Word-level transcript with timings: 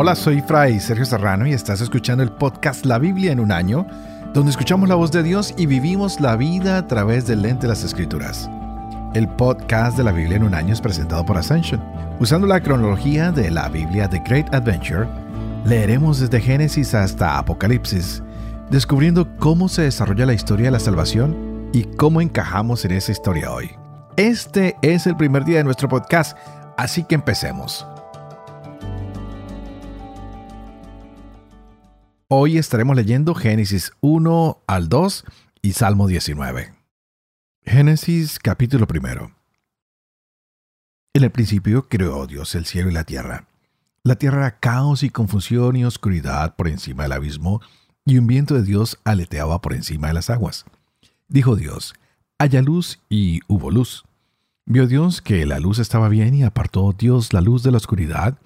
Hola, 0.00 0.14
soy 0.14 0.40
Fray 0.42 0.78
Sergio 0.78 1.04
Serrano 1.04 1.44
y 1.46 1.52
estás 1.52 1.80
escuchando 1.80 2.22
el 2.22 2.30
podcast 2.30 2.86
La 2.86 2.98
Biblia 2.98 3.32
en 3.32 3.40
un 3.40 3.50
año, 3.50 3.84
donde 4.32 4.50
escuchamos 4.50 4.88
la 4.88 4.94
voz 4.94 5.10
de 5.10 5.24
Dios 5.24 5.54
y 5.56 5.66
vivimos 5.66 6.20
la 6.20 6.36
vida 6.36 6.78
a 6.78 6.86
través 6.86 7.26
del 7.26 7.42
lente 7.42 7.62
de 7.62 7.68
las 7.72 7.82
Escrituras. 7.82 8.48
El 9.14 9.26
podcast 9.26 9.96
de 9.96 10.04
la 10.04 10.12
Biblia 10.12 10.36
en 10.36 10.44
un 10.44 10.54
año 10.54 10.72
es 10.72 10.80
presentado 10.80 11.26
por 11.26 11.36
Ascension. 11.36 11.82
Usando 12.20 12.46
la 12.46 12.62
cronología 12.62 13.32
de 13.32 13.50
la 13.50 13.68
Biblia 13.68 14.08
The 14.08 14.22
Great 14.24 14.54
Adventure, 14.54 15.08
leeremos 15.64 16.20
desde 16.20 16.40
Génesis 16.40 16.94
hasta 16.94 17.36
Apocalipsis, 17.36 18.22
descubriendo 18.70 19.26
cómo 19.38 19.68
se 19.68 19.82
desarrolla 19.82 20.26
la 20.26 20.34
historia 20.34 20.66
de 20.66 20.72
la 20.72 20.80
salvación 20.80 21.70
y 21.72 21.82
cómo 21.96 22.20
encajamos 22.20 22.84
en 22.84 22.92
esa 22.92 23.10
historia 23.10 23.50
hoy. 23.50 23.70
Este 24.16 24.76
es 24.82 25.08
el 25.08 25.16
primer 25.16 25.44
día 25.44 25.58
de 25.58 25.64
nuestro 25.64 25.88
podcast, 25.88 26.36
así 26.76 27.02
que 27.02 27.16
empecemos. 27.16 27.84
Hoy 32.30 32.58
estaremos 32.58 32.94
leyendo 32.94 33.34
Génesis 33.34 33.92
1 34.02 34.62
al 34.66 34.90
2 34.90 35.24
y 35.62 35.72
Salmo 35.72 36.06
19. 36.06 36.74
Génesis 37.64 38.38
capítulo 38.38 38.86
primero. 38.86 39.32
En 41.14 41.24
el 41.24 41.30
principio 41.30 41.88
creó 41.88 42.26
Dios 42.26 42.54
el 42.54 42.66
cielo 42.66 42.90
y 42.90 42.92
la 42.92 43.04
tierra. 43.04 43.48
La 44.02 44.16
tierra 44.16 44.40
era 44.40 44.58
caos 44.60 45.04
y 45.04 45.08
confusión 45.08 45.76
y 45.76 45.86
oscuridad 45.86 46.54
por 46.54 46.68
encima 46.68 47.04
del 47.04 47.12
abismo, 47.12 47.62
y 48.04 48.18
un 48.18 48.26
viento 48.26 48.56
de 48.56 48.62
Dios 48.62 48.98
aleteaba 49.04 49.62
por 49.62 49.72
encima 49.72 50.08
de 50.08 50.14
las 50.14 50.28
aguas. 50.28 50.66
Dijo 51.28 51.56
Dios, 51.56 51.94
haya 52.38 52.60
luz 52.60 53.00
y 53.08 53.40
hubo 53.48 53.70
luz. 53.70 54.04
Vio 54.66 54.86
Dios 54.86 55.22
que 55.22 55.46
la 55.46 55.60
luz 55.60 55.78
estaba 55.78 56.10
bien 56.10 56.34
y 56.34 56.42
apartó 56.42 56.92
Dios 56.92 57.32
la 57.32 57.40
luz 57.40 57.62
de 57.62 57.70
la 57.70 57.78
oscuridad, 57.78 58.36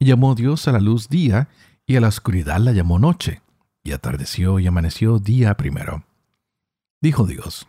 y 0.00 0.06
llamó 0.06 0.34
Dios 0.34 0.66
a 0.66 0.72
la 0.72 0.80
luz 0.80 1.08
día, 1.08 1.48
y 1.88 1.96
a 1.96 2.00
la 2.02 2.08
oscuridad 2.08 2.60
la 2.60 2.72
llamó 2.72 2.98
noche, 2.98 3.40
y 3.82 3.92
atardeció 3.92 4.58
y 4.58 4.66
amaneció 4.66 5.18
día 5.18 5.56
primero. 5.56 6.04
Dijo 7.00 7.26
Dios, 7.26 7.66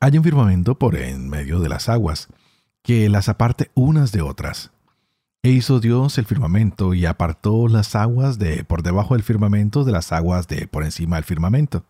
hay 0.00 0.16
un 0.16 0.24
firmamento 0.24 0.78
por 0.78 0.96
en 0.96 1.28
medio 1.28 1.60
de 1.60 1.68
las 1.68 1.90
aguas, 1.90 2.28
que 2.82 3.06
las 3.10 3.28
aparte 3.28 3.70
unas 3.74 4.12
de 4.12 4.22
otras. 4.22 4.70
E 5.42 5.50
hizo 5.50 5.78
Dios 5.78 6.16
el 6.16 6.24
firmamento 6.24 6.94
y 6.94 7.04
apartó 7.04 7.68
las 7.68 7.94
aguas 7.94 8.38
de 8.38 8.64
por 8.64 8.82
debajo 8.82 9.12
del 9.12 9.22
firmamento 9.22 9.84
de 9.84 9.92
las 9.92 10.10
aguas 10.10 10.48
de 10.48 10.66
por 10.66 10.82
encima 10.82 11.16
del 11.16 11.24
firmamento. 11.24 11.84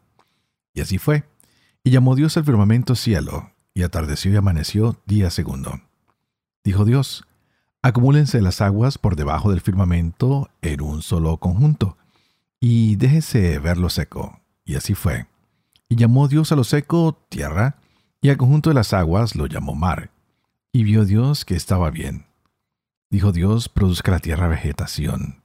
Y 0.73 0.81
así 0.81 0.99
fue. 0.99 1.23
Y 1.85 1.93
llamó 1.93 2.17
Dios 2.17 2.37
al 2.37 2.45
firmamento 2.45 2.97
cielo, 2.97 3.53
y 3.75 3.85
atardeció 3.85 4.33
y 4.33 4.37
amaneció 4.37 5.01
día 5.07 5.31
segundo. 5.31 5.81
Dijo 6.65 6.85
Dios, 6.85 7.29
Acumúlense 7.85 8.41
las 8.41 8.63
aguas 8.63 8.97
por 8.97 9.15
debajo 9.15 9.51
del 9.51 9.61
firmamento 9.61 10.49
en 10.63 10.81
un 10.81 11.03
solo 11.03 11.37
conjunto, 11.37 11.99
y 12.59 12.97
déjese 12.97 13.59
ver 13.59 13.77
lo 13.77 13.91
seco. 13.91 14.41
Y 14.65 14.77
así 14.77 14.95
fue. 14.95 15.27
Y 15.91 15.97
llamó 15.97 16.27
Dios 16.27 16.51
a 16.51 16.57
lo 16.57 16.65
seco 16.65 17.19
tierra, 17.29 17.77
y 18.23 18.31
al 18.31 18.39
conjunto 18.39 18.71
de 18.71 18.75
las 18.75 18.95
aguas 18.95 19.37
lo 19.37 19.45
llamó 19.45 19.75
mar. 19.75 20.11
Y 20.73 20.83
vio 20.85 21.05
Dios 21.05 21.45
que 21.45 21.57
estaba 21.57 21.91
bien. 21.91 22.25
Dijo 23.11 23.33
Dios, 23.33 23.69
produzca 23.69 24.13
la 24.13 24.19
tierra 24.21 24.49
vegetación. 24.49 25.43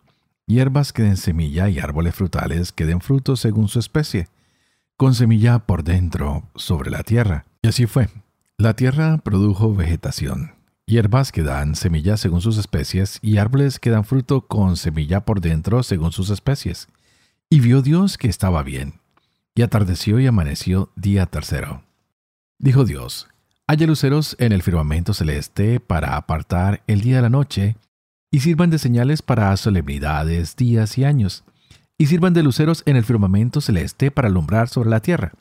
Hierbas 0.48 0.94
que 0.94 1.04
den 1.04 1.18
semilla 1.18 1.68
y 1.68 1.80
árboles 1.80 2.16
frutales 2.16 2.72
que 2.72 2.86
den 2.86 3.02
frutos 3.02 3.42
según 3.42 3.68
su 3.68 3.80
especie, 3.80 4.30
con 4.96 5.14
semilla 5.14 5.60
por 5.60 5.84
dentro 5.84 6.44
sobre 6.56 6.90
la 6.90 7.04
tierra. 7.04 7.44
Y 7.64 7.68
así 7.68 7.86
fue. 7.86 8.08
La 8.58 8.78
tierra 8.78 9.18
produjo 9.18 9.76
vegetación 9.76 10.58
hierbas 10.90 11.32
que 11.32 11.44
dan 11.44 11.76
semillas 11.76 12.20
según 12.20 12.42
sus 12.42 12.58
especies 12.58 13.20
y 13.22 13.38
árboles 13.38 13.80
que 13.80 13.92
dan 13.92 14.04
fruto 14.04 14.42
con 14.42 14.76
semilla 14.76 15.22
por 15.22 15.40
dentro 15.40 15.84
según 15.84 16.12
sus 16.12 16.32
especies. 16.32 16.88
Y 17.50 17.60
vio 17.60 17.82
Dios 17.82 18.18
que 18.18 18.28
estaba 18.28 18.64
bien. 18.64 18.96
Y 19.56 19.62
atardeció 19.62 20.20
y 20.20 20.28
amaneció 20.28 20.92
día 20.96 21.26
tercero. 21.28 21.84
Dijo 22.58 22.86
Dios, 22.86 23.28
haya 23.68 23.88
luceros 23.88 24.36
en 24.40 24.52
el 24.52 24.64
firmamento 24.64 25.14
celeste 25.14 25.80
para 25.80 26.16
apartar 26.18 26.82
el 26.88 27.02
día 27.02 27.18
de 27.18 27.22
la 27.22 27.30
noche, 27.30 27.78
y 28.32 28.42
sirvan 28.42 28.70
de 28.70 28.78
señales 28.78 29.22
para 29.22 29.56
solemnidades, 29.58 30.56
días 30.56 30.98
y 30.98 31.04
años, 31.04 31.44
y 31.98 32.08
sirvan 32.08 32.34
de 32.34 32.44
luceros 32.44 32.84
en 32.86 32.96
el 32.96 33.04
firmamento 33.04 33.60
celeste 33.60 34.12
para 34.12 34.28
alumbrar 34.28 34.70
sobre 34.70 34.90
la 34.90 35.02
tierra. 35.02 35.34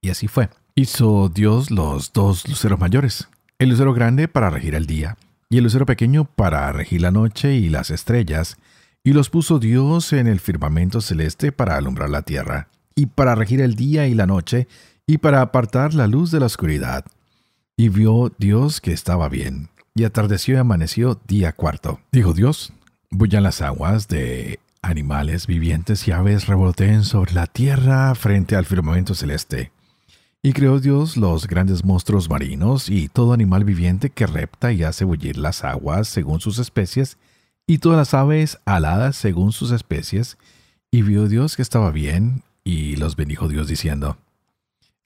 Y 0.00 0.10
así 0.10 0.28
fue. 0.28 0.50
Hizo 0.74 1.28
Dios 1.28 1.70
los 1.70 2.12
dos 2.12 2.46
luceros 2.48 2.78
mayores, 2.78 3.28
el 3.58 3.68
lucero 3.68 3.94
grande 3.94 4.28
para 4.28 4.50
regir 4.50 4.74
el 4.74 4.86
día, 4.86 5.16
y 5.48 5.58
el 5.58 5.64
lucero 5.64 5.86
pequeño 5.86 6.24
para 6.24 6.70
regir 6.72 7.00
la 7.00 7.10
noche 7.10 7.54
y 7.54 7.68
las 7.68 7.90
estrellas, 7.90 8.56
y 9.04 9.12
los 9.12 9.30
puso 9.30 9.58
Dios 9.58 10.12
en 10.12 10.26
el 10.26 10.40
firmamento 10.40 11.00
celeste 11.00 11.52
para 11.52 11.76
alumbrar 11.76 12.10
la 12.10 12.22
tierra, 12.22 12.68
y 12.94 13.06
para 13.06 13.34
regir 13.34 13.60
el 13.60 13.76
día 13.76 14.06
y 14.06 14.14
la 14.14 14.26
noche, 14.26 14.66
y 15.06 15.18
para 15.18 15.40
apartar 15.42 15.94
la 15.94 16.06
luz 16.06 16.30
de 16.30 16.40
la 16.40 16.46
oscuridad. 16.46 17.04
Y 17.76 17.88
vio 17.88 18.32
Dios 18.38 18.80
que 18.80 18.92
estaba 18.92 19.28
bien, 19.28 19.68
y 19.94 20.04
atardeció 20.04 20.54
y 20.54 20.58
amaneció 20.58 21.20
día 21.26 21.52
cuarto. 21.52 22.00
Dijo 22.10 22.32
Dios, 22.32 22.72
bullan 23.10 23.42
las 23.42 23.60
aguas 23.60 24.08
de 24.08 24.58
animales 24.82 25.46
vivientes 25.46 26.06
y 26.08 26.12
aves 26.12 26.46
revoloteen 26.46 27.04
sobre 27.04 27.32
la 27.32 27.46
tierra 27.46 28.14
frente 28.14 28.56
al 28.56 28.66
firmamento 28.66 29.14
celeste. 29.14 29.73
Y 30.46 30.52
creó 30.52 30.78
Dios 30.78 31.16
los 31.16 31.46
grandes 31.46 31.86
monstruos 31.86 32.28
marinos 32.28 32.90
y 32.90 33.08
todo 33.08 33.32
animal 33.32 33.64
viviente 33.64 34.10
que 34.10 34.26
repta 34.26 34.72
y 34.72 34.82
hace 34.82 35.06
bullir 35.06 35.38
las 35.38 35.64
aguas 35.64 36.06
según 36.06 36.38
sus 36.38 36.58
especies, 36.58 37.16
y 37.66 37.78
todas 37.78 37.96
las 37.96 38.12
aves 38.12 38.58
aladas 38.66 39.16
según 39.16 39.52
sus 39.52 39.70
especies. 39.70 40.36
Y 40.90 41.00
vio 41.00 41.28
Dios 41.28 41.56
que 41.56 41.62
estaba 41.62 41.90
bien, 41.92 42.42
y 42.62 42.96
los 42.96 43.16
bendijo 43.16 43.48
Dios 43.48 43.68
diciendo, 43.68 44.18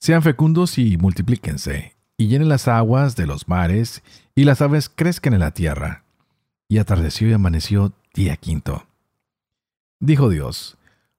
Sean 0.01 0.23
fecundos 0.23 0.77
y 0.77 0.97
multiplíquense, 0.97 1.95
y 2.17 2.27
llenen 2.27 2.49
las 2.49 2.67
aguas 2.67 3.15
de 3.15 3.29
los 3.29 3.47
mares, 3.47 4.03
y 4.35 4.43
las 4.43 4.61
aves 4.61 4.89
crezcan 4.89 5.35
en 5.35 5.41
la 5.41 5.53
tierra. 5.53 6.03
Y 6.67 6.79
atardeció 6.79 7.29
y 7.29 7.33
amaneció 7.33 7.93
día 8.13 8.37
quinto. 8.37 8.89
Dijo 10.01 10.31
Dios, 10.31 10.78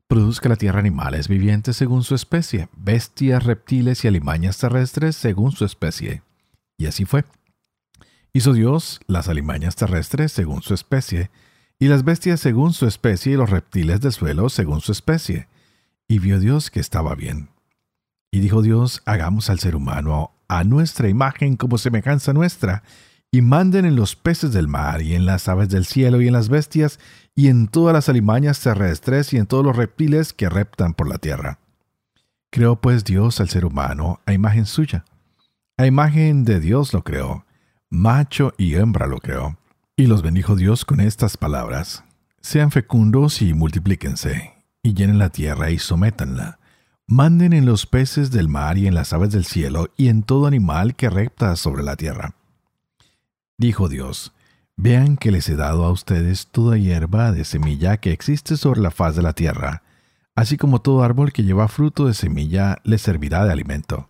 Produzca 0.10 0.50
la 0.50 0.56
tierra 0.56 0.80
animales 0.80 1.28
vivientes 1.28 1.78
según 1.78 2.02
su 2.02 2.16
especie, 2.16 2.68
bestias, 2.76 3.44
reptiles 3.44 4.04
y 4.04 4.08
alimañas 4.08 4.58
terrestres 4.58 5.16
según 5.16 5.52
su 5.52 5.66
especie. 5.66 6.24
Y 6.80 6.88
así 6.88 7.06
fue. 7.06 7.26
Hizo 8.34 8.54
Dios 8.54 9.02
las 9.06 9.30
alimañas 9.30 9.76
terrestres 9.76 10.32
según 10.32 10.64
su 10.64 10.74
especie, 10.74 11.30
y 11.78 11.90
las 11.90 12.04
bestias 12.04 12.40
según 12.40 12.74
su 12.74 12.88
especie 12.88 13.34
y 13.34 13.36
los 13.36 13.52
reptiles 13.52 14.02
del 14.02 14.12
suelo 14.12 14.50
según 14.50 14.82
su 14.82 14.94
especie. 14.94 15.48
Y 16.08 16.18
vio 16.18 16.40
Dios 16.40 16.72
que 16.72 16.80
estaba 16.80 17.14
bien. 17.14 17.50
Y 18.32 18.40
dijo 18.40 18.64
Dios, 18.64 19.04
hagamos 19.06 19.52
al 19.52 19.60
ser 19.60 19.76
humano 19.76 20.32
a 20.48 20.64
nuestra 20.64 21.08
imagen 21.08 21.56
como 21.56 21.78
semejanza 21.78 22.34
nuestra, 22.34 22.82
y 23.32 23.42
manden 23.42 23.86
en 23.86 23.96
los 23.96 24.16
peces 24.16 24.52
del 24.54 24.68
mar, 24.68 25.02
y 25.02 25.14
en 25.14 25.26
las 25.26 25.48
aves 25.48 25.70
del 25.70 25.86
cielo, 25.86 26.22
y 26.22 26.28
en 26.28 26.34
las 26.34 26.50
bestias, 26.50 27.00
y 27.36 27.48
en 27.48 27.68
todas 27.68 27.94
las 27.94 28.10
alimañas 28.10 28.60
terrestres, 28.60 29.34
y 29.34 29.38
en 29.38 29.46
todos 29.46 29.64
los 29.64 29.76
reptiles 29.76 30.34
que 30.34 30.50
reptan 30.50 30.94
por 30.94 31.08
la 31.08 31.20
tierra. 31.20 31.60
Creó 32.52 32.82
pues 32.82 33.04
Dios 33.04 33.40
al 33.40 33.50
ser 33.50 33.66
humano 33.66 34.20
a 34.26 34.34
imagen 34.34 34.66
suya. 34.66 35.06
A 35.78 35.86
imagen 35.86 36.44
de 36.44 36.60
Dios 36.60 36.94
lo 36.94 37.04
creó, 37.04 37.46
macho 37.90 38.54
y 38.58 38.76
hembra 38.76 39.06
lo 39.06 39.20
creó. 39.20 39.58
Y 39.96 40.08
los 40.08 40.24
bendijo 40.24 40.56
Dios 40.56 40.84
con 40.84 41.00
estas 41.00 41.38
palabras. 41.38 42.04
Sean 42.42 42.72
fecundos 42.72 43.42
y 43.42 43.54
multiplíquense, 43.54 44.54
y 44.82 44.94
llenen 44.94 45.20
la 45.20 45.30
tierra 45.30 45.70
y 45.70 45.78
sométanla. 45.78 46.60
Manden 47.06 47.54
en 47.54 47.66
los 47.66 47.86
peces 47.86 48.32
del 48.32 48.48
mar 48.48 48.78
y 48.78 48.88
en 48.88 48.96
las 48.96 49.14
aves 49.14 49.32
del 49.32 49.46
cielo 49.46 49.90
y 49.98 50.08
en 50.08 50.24
todo 50.24 50.48
animal 50.48 50.96
que 50.96 51.10
repta 51.10 51.56
sobre 51.56 51.84
la 51.84 51.96
tierra 51.96 52.39
Dijo 53.60 53.90
Dios, 53.90 54.32
Vean 54.78 55.18
que 55.18 55.32
les 55.32 55.50
he 55.50 55.58
dado 55.58 55.84
a 55.84 55.92
ustedes 55.92 56.48
toda 56.48 56.78
hierba 56.78 57.34
de 57.34 57.44
semilla 57.44 57.98
que 57.98 58.14
existe 58.14 58.56
sobre 58.56 58.80
la 58.80 58.90
faz 58.90 59.18
de 59.18 59.22
la 59.22 59.34
tierra, 59.34 59.84
así 60.34 60.56
como 60.56 60.80
todo 60.80 61.04
árbol 61.04 61.34
que 61.34 61.44
lleva 61.44 61.68
fruto 61.68 62.06
de 62.06 62.14
semilla 62.14 62.78
les 62.86 63.02
servirá 63.02 63.44
de 63.44 63.52
alimento. 63.52 64.08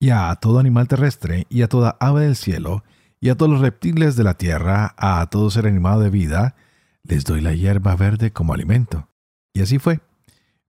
Y 0.00 0.08
a 0.08 0.34
todo 0.36 0.58
animal 0.58 0.88
terrestre, 0.88 1.46
y 1.50 1.60
a 1.60 1.68
toda 1.68 1.98
ave 2.00 2.24
del 2.24 2.36
cielo, 2.36 2.82
y 3.20 3.28
a 3.28 3.36
todos 3.36 3.52
los 3.52 3.60
reptiles 3.60 4.16
de 4.16 4.24
la 4.24 4.32
tierra, 4.32 4.94
a 4.96 5.26
todo 5.26 5.50
ser 5.50 5.66
animado 5.66 6.00
de 6.00 6.08
vida, 6.08 6.56
les 7.02 7.26
doy 7.26 7.42
la 7.42 7.52
hierba 7.52 7.94
verde 7.94 8.32
como 8.32 8.54
alimento. 8.54 9.10
Y 9.52 9.60
así 9.60 9.78
fue. 9.78 10.00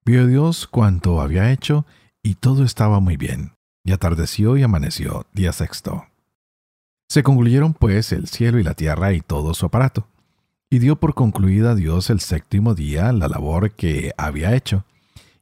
Vio 0.03 0.27
Dios 0.27 0.67
cuanto 0.67 1.21
había 1.21 1.53
hecho, 1.53 1.85
y 2.21 2.35
todo 2.35 2.65
estaba 2.65 2.99
muy 2.99 3.15
bien. 3.15 3.53
Y 3.85 3.93
atardeció 3.93 4.57
y 4.57 4.63
amaneció, 4.63 5.25
día 5.31 5.53
sexto. 5.53 6.05
Se 7.09 7.23
concluyeron 7.23 7.73
pues 7.73 8.11
el 8.11 8.27
cielo 8.27 8.59
y 8.59 8.63
la 8.63 8.73
tierra 8.73 9.13
y 9.13 9.21
todo 9.21 9.53
su 9.53 9.65
aparato. 9.65 10.07
Y 10.69 10.79
dio 10.79 10.97
por 10.97 11.13
concluida 11.13 11.75
Dios 11.75 12.09
el 12.09 12.19
séptimo 12.19 12.75
día 12.75 13.13
la 13.13 13.29
labor 13.29 13.71
que 13.71 14.11
había 14.17 14.53
hecho, 14.53 14.83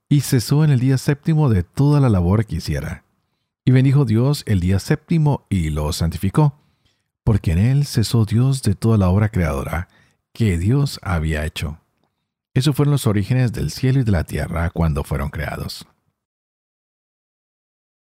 y 0.07 0.21
cesó 0.21 0.63
en 0.63 0.69
el 0.69 0.79
día 0.79 0.99
séptimo 0.99 1.49
de 1.49 1.63
toda 1.63 1.99
la 1.99 2.09
labor 2.09 2.45
que 2.45 2.57
hiciera. 2.57 3.03
Y 3.65 3.71
bendijo 3.71 4.05
Dios 4.05 4.43
el 4.45 4.59
día 4.59 4.77
séptimo 4.77 5.47
y 5.49 5.71
lo 5.71 5.91
santificó, 5.91 6.53
porque 7.23 7.53
en 7.53 7.57
él 7.57 7.85
cesó 7.87 8.25
Dios 8.25 8.61
de 8.61 8.75
toda 8.75 8.99
la 8.99 9.09
obra 9.09 9.29
creadora 9.29 9.87
que 10.31 10.59
Dios 10.59 10.99
había 11.01 11.45
hecho. 11.45 11.79
Esos 12.53 12.75
fueron 12.75 12.91
los 12.91 13.07
orígenes 13.07 13.51
del 13.51 13.71
cielo 13.71 14.01
y 14.01 14.03
de 14.03 14.11
la 14.11 14.23
tierra 14.23 14.69
cuando 14.69 15.03
fueron 15.03 15.29
creados. 15.29 15.87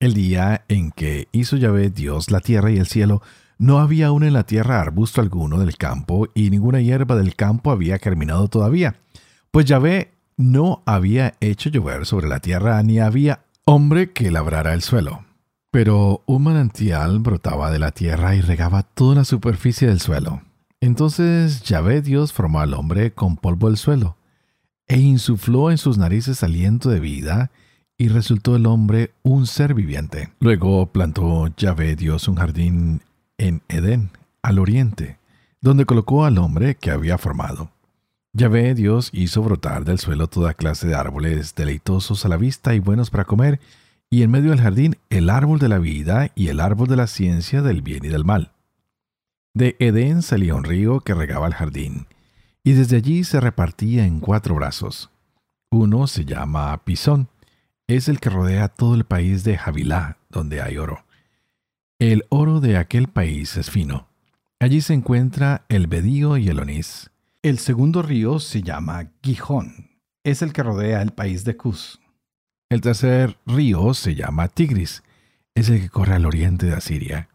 El 0.02 0.14
día 0.14 0.66
en 0.68 0.92
que 0.92 1.30
hizo 1.32 1.56
Yahvé 1.56 1.90
Dios 1.90 2.30
la 2.30 2.42
tierra 2.42 2.70
y 2.70 2.78
el 2.78 2.88
cielo, 2.88 3.22
no 3.58 3.80
había 3.80 4.08
aún 4.08 4.24
en 4.24 4.34
la 4.34 4.44
tierra 4.44 4.82
arbusto 4.82 5.22
alguno 5.22 5.60
del 5.60 5.78
campo, 5.78 6.28
y 6.34 6.50
ninguna 6.50 6.82
hierba 6.82 7.16
del 7.16 7.36
campo 7.36 7.72
había 7.72 8.00
germinado 8.00 8.48
todavía, 8.48 8.96
pues 9.52 9.66
Yahvé 9.66 10.12
no 10.38 10.82
había 10.86 11.34
hecho 11.40 11.70
llover 11.70 12.06
sobre 12.06 12.28
la 12.28 12.40
tierra, 12.40 12.82
ni 12.84 13.00
había 13.00 13.46
hombre 13.66 14.12
que 14.12 14.32
labrara 14.32 14.74
el 14.74 14.82
suelo. 14.82 15.26
Pero 15.72 16.24
un 16.26 16.44
manantial 16.44 17.20
brotaba 17.20 17.72
de 17.72 17.80
la 17.80 17.92
tierra 17.92 18.36
y 18.36 18.42
regaba 18.42 18.84
toda 18.84 19.16
la 19.16 19.26
superficie 19.26 19.88
del 19.88 20.00
suelo. 20.00 20.42
Entonces 20.82 21.64
Yahvé 21.64 22.02
Dios 22.02 22.34
formó 22.34 22.60
al 22.60 22.74
hombre 22.74 23.14
con 23.14 23.38
polvo 23.38 23.68
del 23.68 23.78
suelo, 23.78 24.18
e 24.88 25.00
insufló 25.00 25.72
en 25.72 25.78
sus 25.78 25.98
narices 25.98 26.44
aliento 26.44 26.90
de 26.90 27.00
vida, 27.00 27.52
y 27.98 28.10
resultó 28.10 28.56
el 28.56 28.66
hombre 28.66 29.14
un 29.22 29.48
ser 29.48 29.74
viviente. 29.74 30.34
Luego 30.40 30.92
plantó 30.92 31.48
Yahvé 31.56 31.96
Dios 31.96 32.28
un 32.28 32.36
jardín 32.36 33.02
Al 34.42 34.60
oriente, 34.60 35.18
donde 35.60 35.86
colocó 35.86 36.24
al 36.24 36.38
hombre 36.38 36.76
que 36.76 36.90
había 36.90 37.18
formado. 37.18 37.70
Yahvé 38.32 38.74
Dios 38.76 39.10
hizo 39.12 39.44
brotar 39.44 39.84
del 39.84 40.00
suelo 40.00 40.28
toda 40.28 40.54
clase 40.54 40.88
de 40.88 40.96
árboles 40.96 41.54
deleitosos 41.54 42.24
a 42.24 42.30
la 42.30 42.38
vista 42.38 42.74
y 42.76 42.80
buenos 42.80 43.10
para 43.10 43.26
comer, 43.26 43.60
y 44.10 44.24
en 44.24 44.32
medio 44.32 44.52
del 44.52 44.62
jardín 44.62 44.96
el 45.10 45.30
árbol 45.30 45.60
de 45.60 45.68
la 45.68 45.80
vida 45.80 46.32
y 46.34 46.48
el 46.48 46.62
árbol 46.62 46.88
de 46.88 46.96
la 46.96 47.08
ciencia 47.08 47.62
del 47.62 47.82
bien 47.82 48.06
y 48.06 48.08
del 48.08 48.24
mal. 48.24 48.52
De 49.54 49.76
Edén 49.80 50.22
salía 50.22 50.56
un 50.56 50.64
río 50.64 51.02
que 51.02 51.14
regaba 51.14 51.48
el 51.48 51.54
jardín, 51.54 52.08
y 52.64 52.72
desde 52.72 52.98
allí 52.98 53.26
se 53.26 53.42
repartía 53.42 54.06
en 54.06 54.22
cuatro 54.22 54.56
brazos. 54.56 55.10
Uno 55.72 56.08
se 56.08 56.24
llama 56.24 56.86
Pisón, 56.86 57.28
es 57.88 58.08
el 58.08 58.22
que 58.22 58.30
rodea 58.30 58.70
todo 58.70 58.96
el 58.96 59.04
país 59.04 59.44
de 59.44 59.58
Javilá, 59.58 60.18
donde 60.30 60.62
hay 60.62 60.78
oro. 60.78 61.04
El 62.04 62.26
oro 62.28 62.60
de 62.60 62.76
aquel 62.76 63.08
país 63.08 63.56
es 63.56 63.72
fino. 63.72 64.10
Allí 64.60 64.82
se 64.82 64.94
encuentra 64.94 65.64
el 65.70 65.88
bedío 65.88 66.36
y 66.36 66.50
el 66.50 66.60
onís. 66.60 67.12
El 67.42 67.60
segundo 67.60 68.02
río 68.02 68.40
se 68.40 68.62
llama 68.62 69.12
Gijón. 69.24 69.90
Es 70.26 70.42
el 70.42 70.52
que 70.52 70.64
rodea 70.64 71.02
el 71.02 71.12
país 71.12 71.46
de 71.46 71.56
Cus. 71.56 72.02
El 72.70 72.82
tercer 72.82 73.38
río 73.46 73.94
se 73.94 74.16
llama 74.16 74.50
Tigris. 74.50 75.02
Es 75.56 75.70
el 75.70 75.80
que 75.80 75.88
corre 75.88 76.16
al 76.16 76.26
oriente 76.26 76.66
de 76.66 76.74
Asiria. 76.74 77.30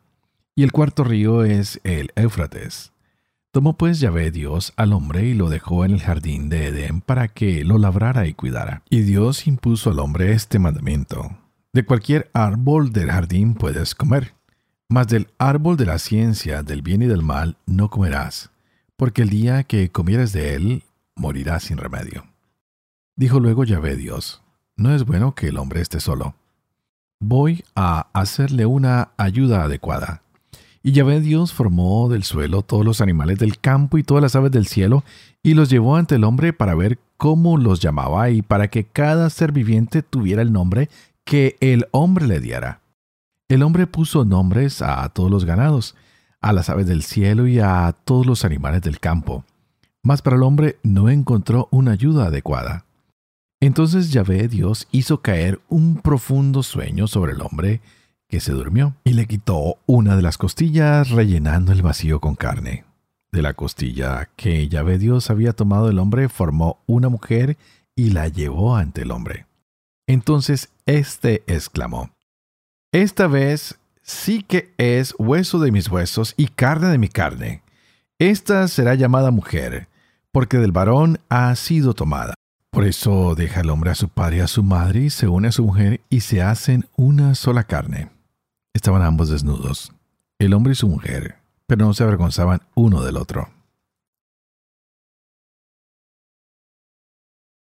Y 0.54 0.64
el 0.64 0.72
cuarto 0.72 1.02
río 1.02 1.44
es 1.44 1.80
el 1.82 2.12
Éufrates. 2.14 2.92
Tomó 3.52 3.78
pues 3.78 4.00
Yahvé 4.00 4.30
Dios 4.30 4.74
al 4.76 4.92
hombre 4.92 5.24
y 5.24 5.32
lo 5.32 5.48
dejó 5.48 5.86
en 5.86 5.92
el 5.92 6.02
jardín 6.02 6.50
de 6.50 6.66
Edén 6.66 7.00
para 7.00 7.28
que 7.28 7.64
lo 7.64 7.78
labrara 7.78 8.26
y 8.26 8.34
cuidara. 8.34 8.82
Y 8.90 9.00
Dios 9.00 9.46
impuso 9.46 9.88
al 9.88 9.98
hombre 9.98 10.32
este 10.32 10.58
mandamiento. 10.58 11.38
De 11.72 11.86
cualquier 11.86 12.30
árbol 12.34 12.92
del 12.92 13.10
jardín 13.10 13.54
puedes 13.54 13.94
comer, 13.94 14.34
mas 14.88 15.06
del 15.08 15.28
árbol 15.38 15.76
de 15.76 15.86
la 15.86 15.98
ciencia 15.98 16.62
del 16.62 16.82
bien 16.82 17.02
y 17.02 17.06
del 17.06 17.22
mal 17.22 17.56
no 17.66 17.90
comerás, 17.90 18.50
porque 18.96 19.22
el 19.22 19.28
día 19.28 19.64
que 19.64 19.90
comieres 19.90 20.32
de 20.32 20.54
él, 20.54 20.82
morirás 21.14 21.64
sin 21.64 21.76
remedio. 21.76 22.24
Dijo 23.16 23.40
luego 23.40 23.64
Yahvé 23.64 23.96
Dios, 23.96 24.42
no 24.76 24.94
es 24.94 25.04
bueno 25.04 25.34
que 25.34 25.48
el 25.48 25.58
hombre 25.58 25.80
esté 25.80 26.00
solo. 26.00 26.34
Voy 27.20 27.64
a 27.74 28.06
hacerle 28.12 28.64
una 28.64 29.10
ayuda 29.16 29.64
adecuada. 29.64 30.22
Y 30.82 30.92
Yahvé 30.92 31.20
Dios 31.20 31.52
formó 31.52 32.08
del 32.08 32.22
suelo 32.22 32.62
todos 32.62 32.84
los 32.84 33.00
animales 33.00 33.38
del 33.38 33.58
campo 33.58 33.98
y 33.98 34.04
todas 34.04 34.22
las 34.22 34.36
aves 34.36 34.52
del 34.52 34.68
cielo, 34.68 35.04
y 35.42 35.54
los 35.54 35.68
llevó 35.68 35.96
ante 35.96 36.14
el 36.14 36.24
hombre 36.24 36.52
para 36.52 36.74
ver 36.74 36.98
cómo 37.16 37.58
los 37.58 37.80
llamaba 37.80 38.30
y 38.30 38.42
para 38.42 38.68
que 38.68 38.84
cada 38.84 39.28
ser 39.28 39.52
viviente 39.52 40.02
tuviera 40.02 40.40
el 40.40 40.52
nombre 40.52 40.88
que 41.24 41.56
el 41.60 41.88
hombre 41.90 42.26
le 42.26 42.40
diera. 42.40 42.80
El 43.48 43.62
hombre 43.62 43.86
puso 43.86 44.26
nombres 44.26 44.82
a 44.82 45.08
todos 45.08 45.30
los 45.30 45.46
ganados, 45.46 45.94
a 46.42 46.52
las 46.52 46.68
aves 46.68 46.86
del 46.86 47.02
cielo 47.02 47.46
y 47.46 47.60
a 47.60 47.96
todos 48.04 48.26
los 48.26 48.44
animales 48.44 48.82
del 48.82 49.00
campo. 49.00 49.44
Mas 50.02 50.20
para 50.20 50.36
el 50.36 50.42
hombre 50.42 50.78
no 50.82 51.08
encontró 51.08 51.66
una 51.70 51.92
ayuda 51.92 52.26
adecuada. 52.26 52.84
Entonces 53.60 54.12
Yahvé 54.12 54.48
Dios 54.48 54.86
hizo 54.92 55.22
caer 55.22 55.60
un 55.68 55.96
profundo 55.96 56.62
sueño 56.62 57.06
sobre 57.08 57.32
el 57.32 57.40
hombre, 57.40 57.80
que 58.28 58.40
se 58.40 58.52
durmió, 58.52 58.94
y 59.02 59.14
le 59.14 59.26
quitó 59.26 59.78
una 59.86 60.14
de 60.14 60.22
las 60.22 60.36
costillas 60.36 61.08
rellenando 61.08 61.72
el 61.72 61.80
vacío 61.80 62.20
con 62.20 62.34
carne. 62.34 62.84
De 63.32 63.40
la 63.40 63.54
costilla 63.54 64.28
que 64.36 64.68
Yahvé 64.68 64.98
Dios 64.98 65.30
había 65.30 65.54
tomado 65.54 65.88
el 65.88 65.98
hombre, 65.98 66.28
formó 66.28 66.80
una 66.86 67.08
mujer 67.08 67.56
y 67.96 68.10
la 68.10 68.28
llevó 68.28 68.76
ante 68.76 69.02
el 69.02 69.10
hombre. 69.10 69.46
Entonces 70.06 70.70
éste 70.86 71.42
exclamó, 71.46 72.10
Esta 72.92 73.26
vez 73.26 73.78
sí 74.00 74.42
que 74.42 74.72
es 74.78 75.14
hueso 75.18 75.58
de 75.58 75.70
mis 75.70 75.90
huesos 75.90 76.32
y 76.38 76.46
carne 76.46 76.88
de 76.88 76.96
mi 76.96 77.08
carne. 77.08 77.62
Esta 78.18 78.66
será 78.66 78.94
llamada 78.94 79.30
mujer, 79.30 79.88
porque 80.32 80.56
del 80.56 80.72
varón 80.72 81.18
ha 81.28 81.54
sido 81.54 81.92
tomada. 81.92 82.32
Por 82.70 82.86
eso 82.86 83.34
deja 83.34 83.60
el 83.60 83.68
hombre 83.68 83.90
a 83.90 83.94
su 83.94 84.08
padre 84.08 84.38
y 84.38 84.40
a 84.40 84.46
su 84.46 84.62
madre 84.62 85.00
y 85.00 85.10
se 85.10 85.28
une 85.28 85.48
a 85.48 85.52
su 85.52 85.64
mujer 85.64 86.00
y 86.08 86.20
se 86.20 86.40
hacen 86.40 86.86
una 86.96 87.34
sola 87.34 87.64
carne. 87.64 88.08
Estaban 88.72 89.02
ambos 89.02 89.28
desnudos, 89.28 89.92
el 90.38 90.54
hombre 90.54 90.72
y 90.72 90.76
su 90.76 90.88
mujer, 90.88 91.36
pero 91.66 91.84
no 91.84 91.92
se 91.92 92.04
avergonzaban 92.04 92.62
uno 92.74 93.02
del 93.02 93.18
otro. 93.18 93.50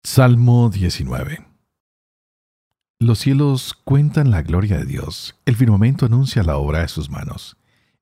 Salmo 0.04 0.70
19 0.70 1.51
Los 3.02 3.18
cielos 3.18 3.74
cuentan 3.82 4.30
la 4.30 4.42
gloria 4.42 4.78
de 4.78 4.84
Dios, 4.84 5.34
el 5.44 5.56
firmamento 5.56 6.06
anuncia 6.06 6.44
la 6.44 6.56
obra 6.56 6.82
de 6.82 6.88
sus 6.88 7.10
manos. 7.10 7.56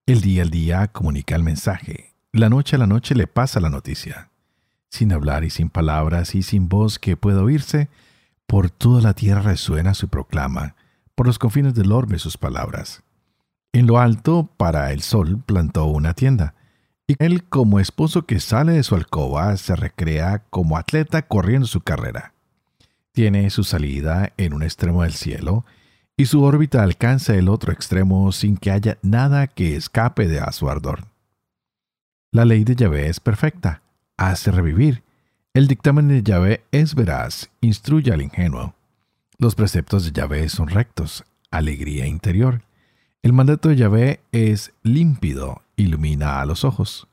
El 0.04 0.20
día 0.20 0.42
al 0.42 0.50
día 0.50 0.88
comunica 0.88 1.34
el 1.34 1.42
mensaje, 1.42 2.12
la 2.32 2.50
noche 2.50 2.76
a 2.76 2.78
la 2.78 2.86
noche 2.86 3.14
le 3.14 3.26
pasa 3.26 3.60
la 3.60 3.70
noticia. 3.70 4.28
Sin 4.90 5.14
hablar 5.14 5.42
y 5.42 5.48
sin 5.48 5.70
palabras 5.70 6.34
y 6.34 6.42
sin 6.42 6.68
voz 6.68 6.98
que 6.98 7.16
pueda 7.16 7.40
oírse, 7.40 7.88
por 8.46 8.68
toda 8.68 9.00
la 9.00 9.14
tierra 9.14 9.40
resuena 9.40 9.94
su 9.94 10.08
proclama, 10.08 10.76
por 11.14 11.26
los 11.26 11.38
confines 11.38 11.72
del 11.72 11.92
orbe 11.92 12.18
sus 12.18 12.36
palabras. 12.36 13.02
En 13.72 13.86
lo 13.86 14.00
alto, 14.00 14.50
para 14.58 14.92
el 14.92 15.00
sol, 15.00 15.42
plantó 15.46 15.86
una 15.86 16.12
tienda, 16.12 16.54
y 17.06 17.14
él 17.18 17.44
como 17.44 17.80
esposo 17.80 18.26
que 18.26 18.38
sale 18.38 18.72
de 18.72 18.82
su 18.82 18.96
alcoba 18.96 19.56
se 19.56 19.74
recrea 19.76 20.44
como 20.50 20.76
atleta 20.76 21.22
corriendo 21.22 21.66
su 21.66 21.80
carrera. 21.80 22.34
Tiene 23.20 23.50
su 23.50 23.64
salida 23.64 24.32
en 24.38 24.54
un 24.54 24.62
extremo 24.62 25.02
del 25.02 25.12
cielo, 25.12 25.66
y 26.16 26.24
su 26.24 26.42
órbita 26.42 26.82
alcanza 26.82 27.34
el 27.34 27.50
otro 27.50 27.70
extremo 27.70 28.32
sin 28.32 28.56
que 28.56 28.70
haya 28.70 28.96
nada 29.02 29.46
que 29.46 29.76
escape 29.76 30.26
de 30.26 30.40
a 30.40 30.50
su 30.52 30.70
ardor. 30.70 31.04
La 32.32 32.46
ley 32.46 32.64
de 32.64 32.74
Yahvé 32.76 33.08
es 33.08 33.20
perfecta, 33.20 33.82
hace 34.16 34.50
revivir. 34.50 35.02
El 35.52 35.68
dictamen 35.68 36.08
de 36.08 36.22
Yahvé 36.22 36.64
es 36.72 36.94
veraz, 36.94 37.50
instruye 37.60 38.10
al 38.10 38.22
ingenuo. 38.22 38.74
Los 39.36 39.54
preceptos 39.54 40.06
de 40.06 40.12
Yahvé 40.12 40.48
son 40.48 40.68
rectos, 40.68 41.26
alegría 41.50 42.06
interior. 42.06 42.62
El 43.22 43.34
mandato 43.34 43.68
de 43.68 43.76
Yahvé 43.76 44.20
es 44.32 44.72
límpido, 44.82 45.60
ilumina 45.76 46.40
a 46.40 46.46
los 46.46 46.64
ojos. 46.64 47.06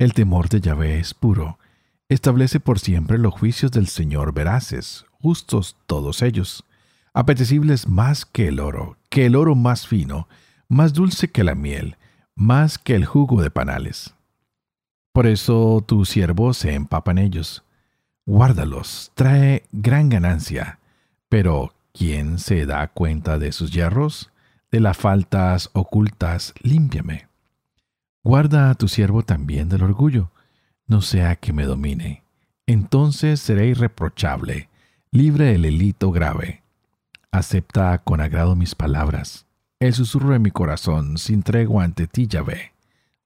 El 0.00 0.14
temor 0.14 0.48
de 0.48 0.60
Yahvé 0.60 0.98
es 0.98 1.14
puro, 1.14 1.60
establece 2.08 2.58
por 2.58 2.80
siempre 2.80 3.18
los 3.18 3.32
juicios 3.32 3.70
del 3.70 3.86
Señor 3.86 4.34
veraces, 4.34 5.04
justos 5.20 5.76
todos 5.86 6.22
ellos, 6.22 6.64
apetecibles 7.12 7.88
más 7.88 8.24
que 8.24 8.48
el 8.48 8.60
oro, 8.60 8.96
que 9.10 9.26
el 9.26 9.36
oro 9.36 9.54
más 9.54 9.86
fino, 9.86 10.28
más 10.68 10.92
dulce 10.92 11.30
que 11.30 11.44
la 11.44 11.54
miel, 11.54 11.96
más 12.34 12.78
que 12.78 12.94
el 12.94 13.04
jugo 13.04 13.42
de 13.42 13.50
panales. 13.50 14.14
Por 15.12 15.26
eso 15.26 15.82
tu 15.86 16.04
siervo 16.04 16.54
se 16.54 16.74
empapa 16.74 17.10
en 17.10 17.18
ellos. 17.18 17.64
Guárdalos, 18.24 19.10
trae 19.14 19.64
gran 19.72 20.08
ganancia. 20.08 20.78
Pero, 21.28 21.74
¿quién 21.92 22.38
se 22.38 22.66
da 22.66 22.86
cuenta 22.88 23.38
de 23.38 23.50
sus 23.52 23.72
yerros? 23.72 24.30
De 24.70 24.80
las 24.80 24.96
faltas 24.96 25.70
ocultas, 25.72 26.54
límpiame. 26.62 27.26
Guarda 28.22 28.70
a 28.70 28.74
tu 28.74 28.86
siervo 28.86 29.24
también 29.24 29.68
del 29.68 29.82
orgullo, 29.82 30.30
no 30.86 31.00
sea 31.00 31.36
que 31.36 31.52
me 31.52 31.64
domine. 31.64 32.22
Entonces 32.66 33.40
seré 33.40 33.66
irreprochable, 33.68 34.67
libre 35.10 35.46
del 35.46 35.62
delito 35.62 36.10
grave. 36.10 36.62
Acepta 37.30 37.98
con 37.98 38.20
agrado 38.20 38.56
mis 38.56 38.74
palabras, 38.74 39.46
el 39.80 39.94
susurro 39.94 40.30
de 40.30 40.38
mi 40.38 40.50
corazón 40.50 41.18
sin 41.18 41.42
tregua 41.42 41.84
ante 41.84 42.06
ti, 42.06 42.26
Yahvé, 42.26 42.72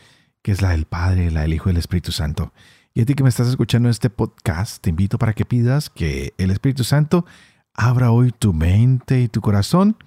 que 0.44 0.52
es 0.52 0.62
la 0.62 0.70
del 0.70 0.86
Padre, 0.86 1.32
la 1.32 1.42
del 1.42 1.54
Hijo 1.54 1.70
y 1.70 1.72
el 1.72 1.78
Espíritu 1.78 2.12
Santo. 2.12 2.54
Y 2.94 3.02
a 3.02 3.06
ti 3.06 3.16
que 3.16 3.24
me 3.24 3.30
estás 3.30 3.48
escuchando 3.48 3.88
en 3.88 3.92
este 3.92 4.12
podcast, 4.12 4.84
te 4.84 4.92
invito 4.92 5.18
para 5.18 5.34
que 5.34 5.46
pidas 5.46 5.90
que 5.90 6.34
el 6.38 6.52
Espíritu 6.52 6.84
Santo 6.84 7.26
abra 7.74 8.12
hoy 8.12 8.32
tu 8.32 8.54
mente 8.54 9.22
y 9.22 9.30
tu 9.30 9.42
corazón 9.42 9.98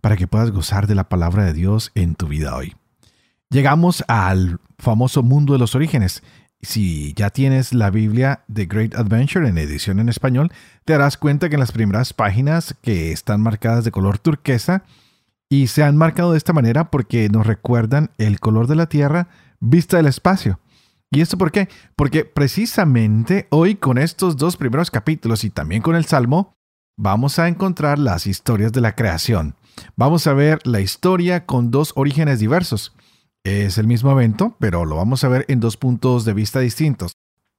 para 0.00 0.16
que 0.16 0.28
puedas 0.28 0.52
gozar 0.52 0.86
de 0.86 0.94
la 0.94 1.08
palabra 1.08 1.44
de 1.44 1.54
Dios 1.54 1.90
en 1.94 2.14
tu 2.14 2.28
vida 2.28 2.54
hoy. 2.54 2.76
Llegamos 3.50 4.04
al 4.08 4.60
famoso 4.78 5.22
mundo 5.22 5.54
de 5.54 5.58
los 5.58 5.74
orígenes. 5.74 6.22
Si 6.60 7.14
ya 7.14 7.30
tienes 7.30 7.72
la 7.72 7.90
Biblia 7.90 8.44
The 8.52 8.66
Great 8.66 8.94
Adventure 8.94 9.48
en 9.48 9.58
edición 9.58 10.00
en 10.00 10.08
español, 10.08 10.52
te 10.84 10.92
darás 10.92 11.16
cuenta 11.16 11.48
que 11.48 11.54
en 11.54 11.60
las 11.60 11.72
primeras 11.72 12.12
páginas 12.12 12.76
que 12.82 13.10
están 13.10 13.40
marcadas 13.40 13.84
de 13.84 13.90
color 13.90 14.18
turquesa 14.18 14.84
y 15.48 15.68
se 15.68 15.82
han 15.82 15.96
marcado 15.96 16.32
de 16.32 16.38
esta 16.38 16.52
manera 16.52 16.90
porque 16.90 17.28
nos 17.30 17.46
recuerdan 17.46 18.10
el 18.18 18.38
color 18.38 18.66
de 18.66 18.76
la 18.76 18.88
tierra 18.88 19.28
vista 19.60 19.96
del 19.96 20.06
espacio. 20.06 20.60
¿Y 21.10 21.20
esto 21.20 21.38
por 21.38 21.50
qué? 21.50 21.68
Porque 21.96 22.24
precisamente 22.24 23.46
hoy 23.50 23.76
con 23.76 23.98
estos 23.98 24.36
dos 24.36 24.56
primeros 24.56 24.90
capítulos 24.90 25.44
y 25.44 25.50
también 25.50 25.80
con 25.80 25.96
el 25.96 26.04
Salmo, 26.04 26.54
vamos 26.98 27.38
a 27.38 27.48
encontrar 27.48 27.98
las 27.98 28.26
historias 28.26 28.72
de 28.72 28.82
la 28.82 28.94
creación. 28.94 29.54
Vamos 29.96 30.26
a 30.26 30.34
ver 30.34 30.58
la 30.64 30.80
historia 30.80 31.46
con 31.46 31.70
dos 31.70 31.92
orígenes 31.96 32.40
diversos. 32.40 32.94
Es 33.44 33.78
el 33.78 33.86
mismo 33.86 34.10
evento, 34.10 34.56
pero 34.58 34.84
lo 34.84 34.96
vamos 34.96 35.24
a 35.24 35.28
ver 35.28 35.46
en 35.48 35.60
dos 35.60 35.76
puntos 35.76 36.24
de 36.24 36.34
vista 36.34 36.60
distintos. 36.60 37.12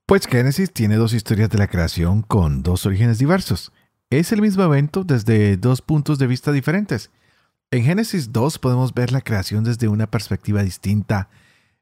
Pues 0.05 0.27
Génesis 0.27 0.71
tiene 0.71 0.97
dos 0.97 1.13
historias 1.13 1.49
de 1.49 1.57
la 1.57 1.67
creación 1.67 2.21
con 2.21 2.61
dos 2.61 2.85
orígenes 2.85 3.17
diversos. 3.17 3.71
Es 4.11 4.31
el 4.31 4.41
mismo 4.41 4.63
evento 4.63 5.03
desde 5.03 5.55
dos 5.57 5.81
puntos 5.81 6.19
de 6.19 6.27
vista 6.27 6.51
diferentes. 6.51 7.11
En 7.71 7.83
Génesis 7.83 8.33
2 8.33 8.57
podemos 8.57 8.95
ver 8.95 9.11
la 9.11 9.21
creación 9.21 9.63
desde 9.63 9.87
una 9.87 10.07
perspectiva 10.07 10.63
distinta 10.63 11.29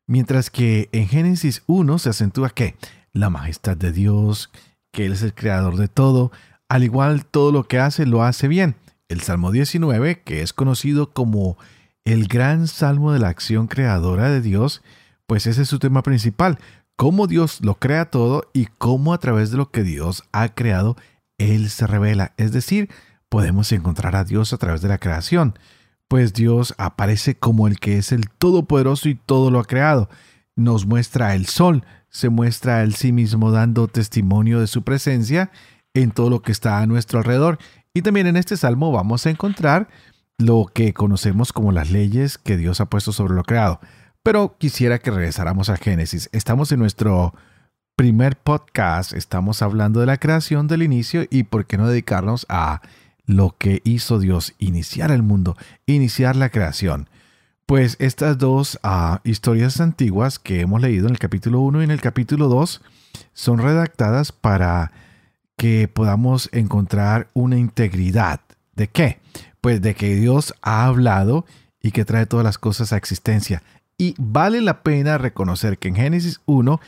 Mientras 0.08 0.50
que 0.50 0.88
en 0.94 1.08
Génesis 1.08 1.64
1 1.68 2.00
se 2.00 2.10
acentúa 2.10 2.50
que 2.50 2.76
la 3.12 3.30
majestad 3.30 3.76
de 3.76 3.92
Dios, 3.92 4.50
que 4.94 5.06
Él 5.06 5.12
es 5.12 5.22
el 5.22 5.34
creador 5.34 5.76
de 5.76 5.90
todo, 5.90 6.32
al 6.70 6.84
igual 6.84 7.26
todo 7.26 7.52
lo 7.52 7.68
que 7.68 7.80
hace 7.80 8.06
lo 8.06 8.24
hace 8.24 8.48
bien. 8.48 8.76
El 9.10 9.22
Salmo 9.22 9.52
19, 9.52 10.22
que 10.22 10.42
es 10.42 10.54
conocido 10.54 11.12
como 11.14 11.58
el 12.06 12.28
gran 12.28 12.68
salmo 12.68 13.12
de 13.12 13.20
la 13.20 13.28
acción 13.28 13.68
creadora 13.68 14.30
de 14.30 14.42
Dios, 14.42 14.82
pues 15.26 15.46
ese 15.46 15.64
es 15.64 15.68
su 15.68 15.78
tema 15.78 16.04
principal, 16.04 16.58
cómo 16.96 17.28
Dios 17.28 17.60
lo 17.62 17.76
crea 17.76 18.10
todo 18.10 18.50
y 18.54 18.68
cómo 18.78 19.14
a 19.14 19.18
través 19.18 19.52
de 19.52 19.58
lo 19.58 19.72
que 19.72 19.84
Dios 19.84 20.24
ha 20.32 20.50
creado, 20.56 20.96
Él 21.38 21.70
se 21.70 21.86
revela. 21.86 22.34
Es 22.38 22.54
decir, 22.54 22.90
podemos 23.28 23.72
encontrar 23.74 24.16
a 24.16 24.24
Dios 24.24 24.54
a 24.54 24.58
través 24.58 24.82
de 24.82 24.88
la 24.88 25.00
creación 25.00 25.60
pues 26.08 26.34
Dios 26.34 26.74
aparece 26.78 27.36
como 27.36 27.68
el 27.68 27.80
que 27.80 27.98
es 27.98 28.12
el 28.12 28.30
Todopoderoso 28.30 29.10
y 29.10 29.16
todo 29.16 29.52
lo 29.52 29.60
ha 29.60 29.66
creado. 29.66 30.10
Nos 30.56 30.86
muestra 30.86 31.36
el 31.36 31.46
sol, 31.46 31.84
se 32.10 32.30
muestra 32.30 32.82
el 32.84 32.96
sí 32.96 33.12
mismo 33.12 33.52
dando 33.52 33.88
testimonio 33.88 34.60
de 34.60 34.68
su 34.68 34.84
presencia 34.84 35.52
en 35.94 36.12
todo 36.12 36.30
lo 36.30 36.42
que 36.42 36.52
está 36.52 36.80
a 36.80 36.88
nuestro 36.88 37.20
alrededor. 37.20 37.60
Y 37.94 38.02
también 38.02 38.28
en 38.28 38.38
este 38.38 38.58
salmo 38.58 38.92
vamos 38.92 39.26
a 39.26 39.30
encontrar 39.30 39.90
lo 40.38 40.70
que 40.72 40.94
conocemos 40.94 41.52
como 41.52 41.72
las 41.72 41.92
leyes 41.92 42.38
que 42.38 42.58
Dios 42.58 42.80
ha 42.80 42.86
puesto 42.86 43.12
sobre 43.12 43.34
lo 43.34 43.44
creado. 43.44 43.80
Pero 44.24 44.56
quisiera 44.58 45.00
que 45.00 45.12
regresáramos 45.12 45.70
a 45.70 45.78
Génesis. 45.78 46.30
Estamos 46.32 46.72
en 46.72 46.80
nuestro 46.80 47.34
primer 47.96 48.38
podcast, 48.38 49.14
estamos 49.14 49.64
hablando 49.64 50.00
de 50.00 50.06
la 50.06 50.18
creación 50.18 50.68
del 50.68 50.84
inicio 50.84 51.26
y 51.32 51.44
por 51.44 51.66
qué 51.66 51.78
no 51.78 51.88
dedicarnos 51.88 52.46
a 52.48 52.82
lo 53.28 53.56
que 53.58 53.82
hizo 53.84 54.18
Dios, 54.18 54.56
iniciar 54.58 55.12
el 55.12 55.22
mundo, 55.22 55.56
iniciar 55.86 56.36
la 56.36 56.50
creación. 56.50 57.08
Pues 57.68 57.98
estas 58.00 58.38
dos 58.38 58.80
ah, 58.82 59.20
historias 59.26 59.80
antiguas 59.82 60.40
que 60.40 60.62
hemos 60.62 60.82
leído 60.82 61.06
en 61.06 61.12
el 61.12 61.20
capítulo 61.20 61.60
1 61.60 61.82
y 61.82 61.84
en 61.84 61.92
el 61.92 62.02
capítulo 62.02 62.48
2 62.48 62.82
son 63.34 63.60
redactadas 63.60 64.32
para 64.32 64.94
que 65.58 65.90
podamos 65.90 66.50
encontrar 66.54 67.28
una 67.34 67.58
integridad. 67.58 68.40
¿De 68.76 68.88
qué? 68.88 69.20
Pues 69.60 69.82
de 69.82 69.96
que 69.96 70.16
Dios 70.16 70.54
ha 70.62 70.86
hablado 70.86 71.46
y 71.82 71.92
que 71.92 72.06
trae 72.06 72.26
todas 72.26 72.46
las 72.46 72.58
cosas 72.58 72.94
a 72.94 72.98
existencia. 72.98 73.62
Y 73.98 74.16
vale 74.18 74.62
la 74.62 74.82
pena 74.84 75.18
reconocer 75.18 75.78
que 75.78 75.90
en 75.90 75.96
Génesis 75.96 76.40
1 76.46 76.80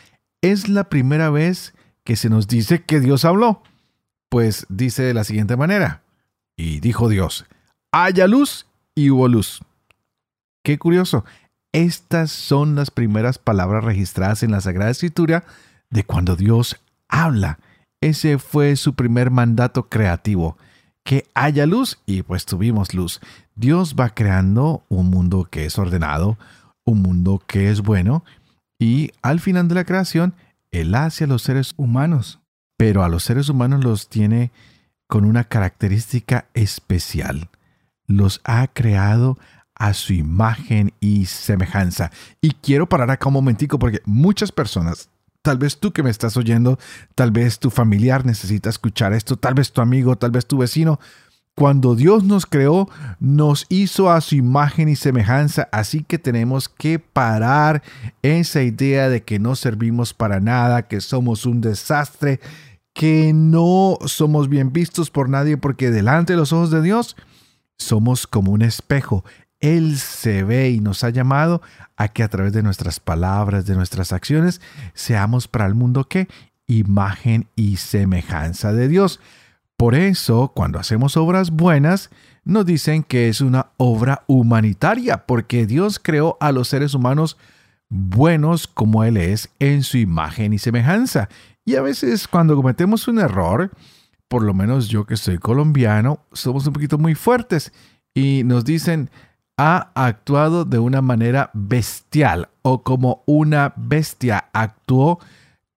es 0.42 0.70
la 0.70 0.86
primera 0.86 1.30
vez 1.30 1.74
que 2.06 2.16
se 2.16 2.30
nos 2.30 2.48
dice 2.48 2.84
que 2.84 3.02
Dios 3.02 3.26
habló. 3.26 3.62
Pues 4.30 4.66
dice 4.70 5.04
de 5.04 5.14
la 5.14 5.26
siguiente 5.26 5.58
manera. 5.58 6.04
Y 6.60 6.82
dijo 6.82 7.08
Dios, 7.08 7.46
haya 7.94 8.28
luz 8.28 8.68
y 8.94 9.12
hubo 9.12 9.30
luz. 9.30 9.62
Qué 10.62 10.78
curioso. 10.78 11.24
Estas 11.72 12.32
son 12.32 12.76
las 12.76 12.92
primeras 12.92 13.38
palabras 13.38 13.86
registradas 13.86 14.44
en 14.44 14.52
la 14.52 14.60
Sagrada 14.60 14.92
Escritura 14.92 15.46
de 15.90 16.04
cuando 16.04 16.36
Dios 16.36 16.76
habla. 17.08 17.60
Ese 18.02 18.40
fue 18.40 18.76
su 18.76 18.94
primer 18.94 19.32
mandato 19.32 19.88
creativo. 19.88 20.58
Que 21.06 21.30
haya 21.34 21.66
luz 21.66 22.02
y 22.06 22.24
pues 22.24 22.46
tuvimos 22.46 22.94
luz. 22.94 23.22
Dios 23.56 23.96
va 23.98 24.10
creando 24.10 24.84
un 24.90 25.10
mundo 25.10 25.48
que 25.50 25.66
es 25.66 25.80
ordenado, 25.80 26.38
un 26.84 27.02
mundo 27.02 27.42
que 27.48 27.72
es 27.72 27.80
bueno 27.80 28.26
y 28.78 29.12
al 29.22 29.40
final 29.40 29.70
de 29.70 29.76
la 29.76 29.86
creación 29.86 30.34
Él 30.72 30.94
hace 30.94 31.24
a 31.24 31.28
los 31.28 31.42
seres 31.42 31.74
humanos. 31.78 32.42
Pero 32.76 33.06
a 33.06 33.08
los 33.08 33.24
seres 33.24 33.48
humanos 33.48 33.82
los 33.82 34.10
tiene 34.10 34.52
con 35.10 35.26
una 35.26 35.44
característica 35.44 36.46
especial. 36.54 37.50
Los 38.06 38.42
ha 38.44 38.68
creado 38.68 39.40
a 39.74 39.94
su 39.96 40.14
imagen 40.14 40.94
y 41.00 41.26
semejanza. 41.26 42.12
Y 42.42 42.52
quiero 42.52 42.88
parar 42.88 43.10
acá 43.10 43.28
un 43.28 43.34
momentico 43.34 43.80
porque 43.80 44.02
muchas 44.06 44.52
personas, 44.52 45.10
tal 45.42 45.58
vez 45.58 45.80
tú 45.80 45.92
que 45.92 46.04
me 46.04 46.12
estás 46.12 46.38
oyendo, 46.38 46.78
tal 47.16 47.32
vez 47.32 47.58
tu 47.58 47.72
familiar 47.72 48.24
necesita 48.24 48.70
escuchar 48.70 49.14
esto, 49.14 49.36
tal 49.36 49.56
vez 49.56 49.72
tu 49.72 49.82
amigo, 49.82 50.16
tal 50.16 50.30
vez 50.30 50.46
tu 50.46 50.60
vecino, 50.60 51.00
cuando 51.56 51.96
Dios 51.96 52.24
nos 52.24 52.46
creó, 52.46 52.88
nos 53.20 53.66
hizo 53.68 54.12
a 54.12 54.22
su 54.22 54.36
imagen 54.36 54.90
y 54.90 54.96
semejanza, 54.96 55.68
así 55.72 56.04
que 56.04 56.20
tenemos 56.20 56.70
que 56.70 57.00
parar 57.00 57.82
esa 58.22 58.62
idea 58.62 59.10
de 59.10 59.24
que 59.24 59.40
no 59.40 59.56
servimos 59.56 60.14
para 60.14 60.40
nada, 60.40 60.88
que 60.88 61.02
somos 61.02 61.46
un 61.46 61.62
desastre, 61.62 62.40
que 63.00 63.32
no 63.34 63.98
somos 64.08 64.50
bien 64.50 64.74
vistos 64.74 65.10
por 65.10 65.30
nadie 65.30 65.56
porque 65.56 65.90
delante 65.90 66.34
de 66.34 66.38
los 66.38 66.52
ojos 66.52 66.70
de 66.70 66.82
Dios 66.82 67.16
somos 67.78 68.28
como 68.28 68.52
un 68.52 68.62
espejo. 68.62 69.24
Él 69.62 69.98
se 69.98 70.44
ve 70.44 70.72
y 70.72 70.82
nos 70.82 71.06
ha 71.06 71.10
llamado 71.10 71.62
a 71.96 72.10
que 72.10 72.24
a 72.24 72.28
través 72.28 72.52
de 72.52 72.62
nuestras 72.62 73.00
palabras, 73.00 73.66
de 73.66 73.76
nuestras 73.76 74.12
acciones, 74.12 74.60
seamos 74.94 75.48
para 75.48 75.66
el 75.66 75.76
mundo 75.76 76.10
que 76.10 76.28
imagen 76.68 77.48
y 77.56 77.78
semejanza 77.78 78.74
de 78.74 78.90
Dios. 78.90 79.22
Por 79.78 79.96
eso, 79.96 80.52
cuando 80.54 80.78
hacemos 80.78 81.16
obras 81.16 81.52
buenas, 81.52 82.10
nos 82.44 82.66
dicen 82.66 83.04
que 83.04 83.30
es 83.30 83.40
una 83.40 83.68
obra 83.78 84.26
humanitaria, 84.28 85.26
porque 85.26 85.66
Dios 85.66 86.00
creó 86.04 86.36
a 86.42 86.52
los 86.52 86.68
seres 86.68 86.94
humanos 86.94 87.38
buenos 87.88 88.68
como 88.68 89.06
Él 89.06 89.16
es 89.16 89.52
en 89.60 89.84
su 89.84 89.98
imagen 89.98 90.52
y 90.52 90.60
semejanza. 90.60 91.30
Y 91.70 91.76
a 91.76 91.84
veces 91.84 92.28
cuando 92.28 92.56
cometemos 92.56 93.08
un 93.08 93.20
error, 93.20 93.70
por 94.28 94.42
lo 94.42 94.56
menos 94.56 94.88
yo 94.88 95.06
que 95.06 95.16
soy 95.16 95.38
colombiano, 95.38 96.26
somos 96.32 96.66
un 96.66 96.74
poquito 96.74 96.98
muy 96.98 97.14
fuertes 97.14 97.72
y 98.16 98.42
nos 98.44 98.66
dicen, 98.66 99.12
ha 99.56 99.92
actuado 99.94 100.66
de 100.66 100.80
una 100.80 101.04
manera 101.04 101.52
bestial 101.54 102.50
o 102.64 102.82
como 102.82 103.22
una 103.28 103.72
bestia 103.76 104.50
actuó 104.52 105.20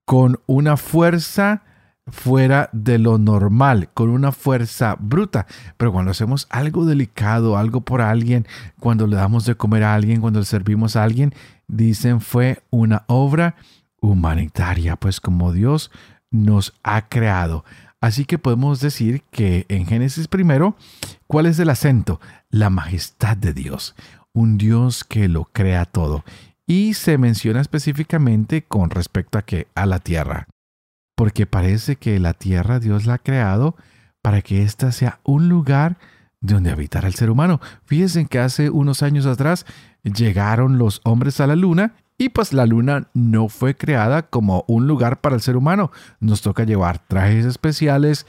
con 0.07 0.41
una 0.47 0.79
fuerza 0.79 1.63
fuera 2.07 2.71
de 2.73 2.99
lo 2.99 3.19
normal, 3.19 3.91
con 3.93 4.09
una 4.09 4.33
fuerza 4.33 4.97
bruta. 4.99 5.47
Pero 5.77 5.93
cuando 5.93 6.13
hacemos 6.13 6.47
algo 6.49 6.87
delicado, 6.87 7.59
algo 7.59 7.83
por 7.83 8.01
alguien, 8.01 8.47
cuando 8.81 9.07
le 9.07 9.17
damos 9.17 9.45
de 9.45 9.57
comer 9.57 9.85
a 9.85 9.95
alguien, 9.95 10.23
cuando 10.23 10.41
le 10.41 10.47
servimos 10.47 10.97
a 10.97 11.05
alguien, 11.05 11.35
dicen 11.69 12.23
fue 12.23 12.63
una 12.71 13.05
obra 13.09 13.57
humanitaria, 14.03 14.97
pues 14.97 15.23
como 15.23 15.55
Dios 15.55 15.91
nos 16.31 16.75
ha 16.83 17.09
creado. 17.09 17.65
Así 18.03 18.27
que 18.27 18.37
podemos 18.37 18.81
decir 18.81 19.23
que 19.31 19.65
en 19.71 19.87
Génesis 19.87 20.29
primero, 20.29 20.77
¿cuál 21.27 21.47
es 21.47 21.59
el 21.59 21.71
acento? 21.71 22.21
La 22.51 22.69
majestad 22.69 23.39
de 23.39 23.55
Dios, 23.55 23.95
un 24.35 24.59
Dios 24.59 25.05
que 25.05 25.29
lo 25.29 25.45
crea 25.45 25.87
todo. 25.87 26.25
Y 26.67 26.93
se 26.93 27.17
menciona 27.17 27.63
específicamente 27.63 28.63
con 28.63 28.91
respecto 28.91 29.39
a 29.39 29.43
que 29.43 29.69
a 29.75 29.87
la 29.87 29.99
tierra 29.99 30.47
porque 31.23 31.47
parece 31.47 31.97
que 31.97 32.19
la 32.19 32.35
tierra 32.35 32.81
Dios 32.81 33.07
la 33.07 33.15
ha 33.15 33.19
creado 33.19 33.77
para 34.23 34.43
que 34.43 34.63
ésta 34.63 34.93
sea 34.93 35.21
un 35.23 35.49
lugar 35.49 35.97
donde 36.41 36.71
habitar 36.71 37.05
el 37.05 37.15
ser 37.15 37.31
humano. 37.31 37.61
Fíjense 37.85 38.27
que 38.27 38.41
hace 38.41 38.71
unos 38.71 39.03
años 39.03 39.27
atrás 39.27 39.65
llegaron 40.03 40.79
los 40.79 41.01
hombres 41.05 41.41
a 41.41 41.47
la 41.47 41.55
luna 41.55 41.95
y 42.19 42.29
pues 42.29 42.53
la 42.53 42.67
luna 42.67 43.09
no 43.15 43.49
fue 43.49 43.77
creada 43.77 44.23
como 44.23 44.65
un 44.69 44.87
lugar 44.87 45.21
para 45.21 45.35
el 45.35 45.43
ser 45.43 45.57
humano. 45.57 45.91
Nos 46.21 46.43
toca 46.43 46.65
llevar 46.65 46.99
trajes 46.99 47.45
especiales. 47.45 48.27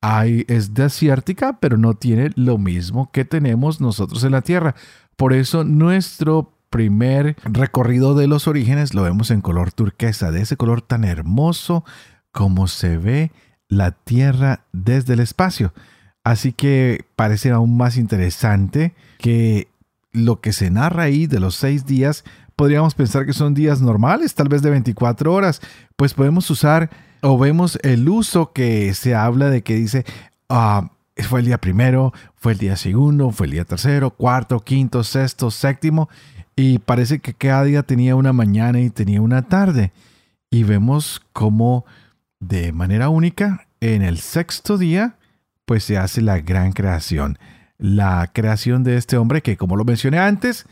Hay, 0.00 0.44
es 0.48 0.74
desértica, 0.74 1.58
pero 1.60 1.76
no 1.76 1.94
tiene 1.94 2.30
lo 2.34 2.58
mismo 2.58 3.10
que 3.12 3.24
tenemos 3.24 3.80
nosotros 3.80 4.24
en 4.24 4.32
la 4.32 4.42
Tierra. 4.42 4.74
Por 5.16 5.32
eso 5.32 5.64
nuestro 5.64 6.52
primer 6.70 7.36
recorrido 7.44 8.14
de 8.14 8.26
los 8.26 8.48
orígenes 8.48 8.94
lo 8.94 9.02
vemos 9.02 9.30
en 9.30 9.40
color 9.40 9.72
turquesa, 9.72 10.30
de 10.30 10.42
ese 10.42 10.56
color 10.56 10.82
tan 10.82 11.04
hermoso, 11.04 11.84
cómo 12.32 12.66
se 12.66 12.98
ve 12.98 13.32
la 13.68 13.92
Tierra 13.92 14.64
desde 14.72 15.14
el 15.14 15.20
espacio. 15.20 15.72
Así 16.24 16.52
que 16.52 17.04
parece 17.14 17.50
aún 17.50 17.76
más 17.76 17.96
interesante 17.96 18.94
que 19.18 19.68
lo 20.12 20.40
que 20.40 20.52
se 20.52 20.70
narra 20.70 21.04
ahí 21.04 21.26
de 21.26 21.40
los 21.40 21.54
seis 21.54 21.86
días, 21.86 22.24
podríamos 22.56 22.94
pensar 22.94 23.26
que 23.26 23.34
son 23.34 23.54
días 23.54 23.80
normales, 23.82 24.34
tal 24.34 24.48
vez 24.48 24.62
de 24.62 24.70
24 24.70 25.32
horas, 25.32 25.60
pues 25.94 26.14
podemos 26.14 26.50
usar 26.50 26.90
o 27.20 27.38
vemos 27.38 27.78
el 27.82 28.08
uso 28.08 28.52
que 28.52 28.92
se 28.94 29.14
habla 29.14 29.50
de 29.50 29.62
que 29.62 29.74
dice, 29.74 30.04
ah, 30.48 30.90
fue 31.28 31.40
el 31.40 31.46
día 31.46 31.58
primero, 31.58 32.12
fue 32.34 32.52
el 32.52 32.58
día 32.58 32.76
segundo, 32.76 33.30
fue 33.30 33.46
el 33.46 33.52
día 33.52 33.64
tercero, 33.64 34.10
cuarto, 34.10 34.60
quinto, 34.60 35.04
sexto, 35.04 35.50
séptimo, 35.50 36.08
y 36.56 36.78
parece 36.78 37.20
que 37.20 37.34
cada 37.34 37.64
día 37.64 37.82
tenía 37.82 38.16
una 38.16 38.32
mañana 38.32 38.80
y 38.80 38.90
tenía 38.90 39.20
una 39.20 39.42
tarde. 39.42 39.92
Y 40.50 40.64
vemos 40.64 41.22
cómo 41.32 41.84
de 42.40 42.72
manera 42.72 43.10
única, 43.10 43.66
en 43.80 44.02
el 44.02 44.18
sexto 44.18 44.78
día, 44.78 45.16
pues 45.66 45.84
se 45.84 45.98
hace 45.98 46.22
la 46.22 46.38
gran 46.40 46.72
creación. 46.72 47.38
La 47.78 48.30
creación 48.32 48.84
de 48.84 48.96
este 48.96 49.18
hombre 49.18 49.42
que, 49.42 49.58
como 49.58 49.76
lo 49.76 49.84
mencioné 49.84 50.18
antes, 50.18 50.66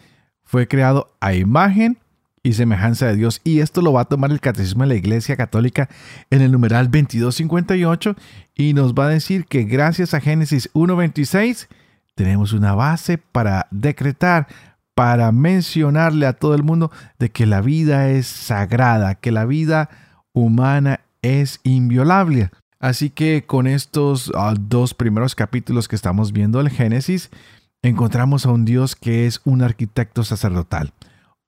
fue 0.45 0.69
creado 0.69 1.11
a 1.21 1.35
imagen 1.35 1.99
y 2.45 2.53
semejanza 2.53 3.07
de 3.07 3.17
Dios. 3.17 3.41
Y 3.43 3.61
esto 3.61 3.83
lo 3.83 3.93
va 3.93 4.03
a 4.03 4.05
tomar 4.05 4.31
el 4.31 4.41
Catecismo 4.41 4.85
de 4.85 4.89
la 4.91 4.95
Iglesia 4.95 5.37
Católica 5.37 5.89
en 6.31 6.43
el 6.43 6.53
numeral 6.53 6.87
2258 6.87 8.15
y 8.55 8.75
nos 8.75 8.95
va 8.95 9.07
a 9.07 9.11
decir 9.11 9.47
que 9.47 9.65
gracias 9.65 10.15
a 10.15 10.21
Génesis 10.21 10.71
1.26 10.75 11.69
tenemos 12.15 12.53
una 12.53 12.75
base 12.75 13.19
para 13.19 13.67
decretar, 13.71 14.47
para 14.95 15.33
mencionarle 15.33 16.27
a 16.27 16.35
todo 16.35 16.55
el 16.55 16.63
mundo 16.63 16.93
de 17.19 17.31
que 17.31 17.47
la 17.47 17.61
vida 17.61 18.11
es 18.11 18.27
sagrada, 18.27 19.17
que 19.17 19.33
la 19.33 19.47
vida 19.47 19.89
humana 20.33 21.01
es 21.23 21.61
inviolable. 21.65 22.51
Así 22.79 23.09
que 23.09 23.45
con 23.47 23.67
estos 23.67 24.31
ah, 24.37 24.55
dos 24.61 24.93
primeros 24.93 25.35
capítulos 25.35 25.89
que 25.89 25.97
estamos 25.97 26.33
viendo 26.33 26.61
el 26.61 26.69
Génesis, 26.69 27.31
encontramos 27.89 28.47
a 28.47 28.51
un 28.51 28.65
Dios 28.65 28.97
que 28.97 29.27
es 29.27 29.43
un 29.45 29.63
arquitecto 29.63 30.25
sacerdotal, 30.25 30.95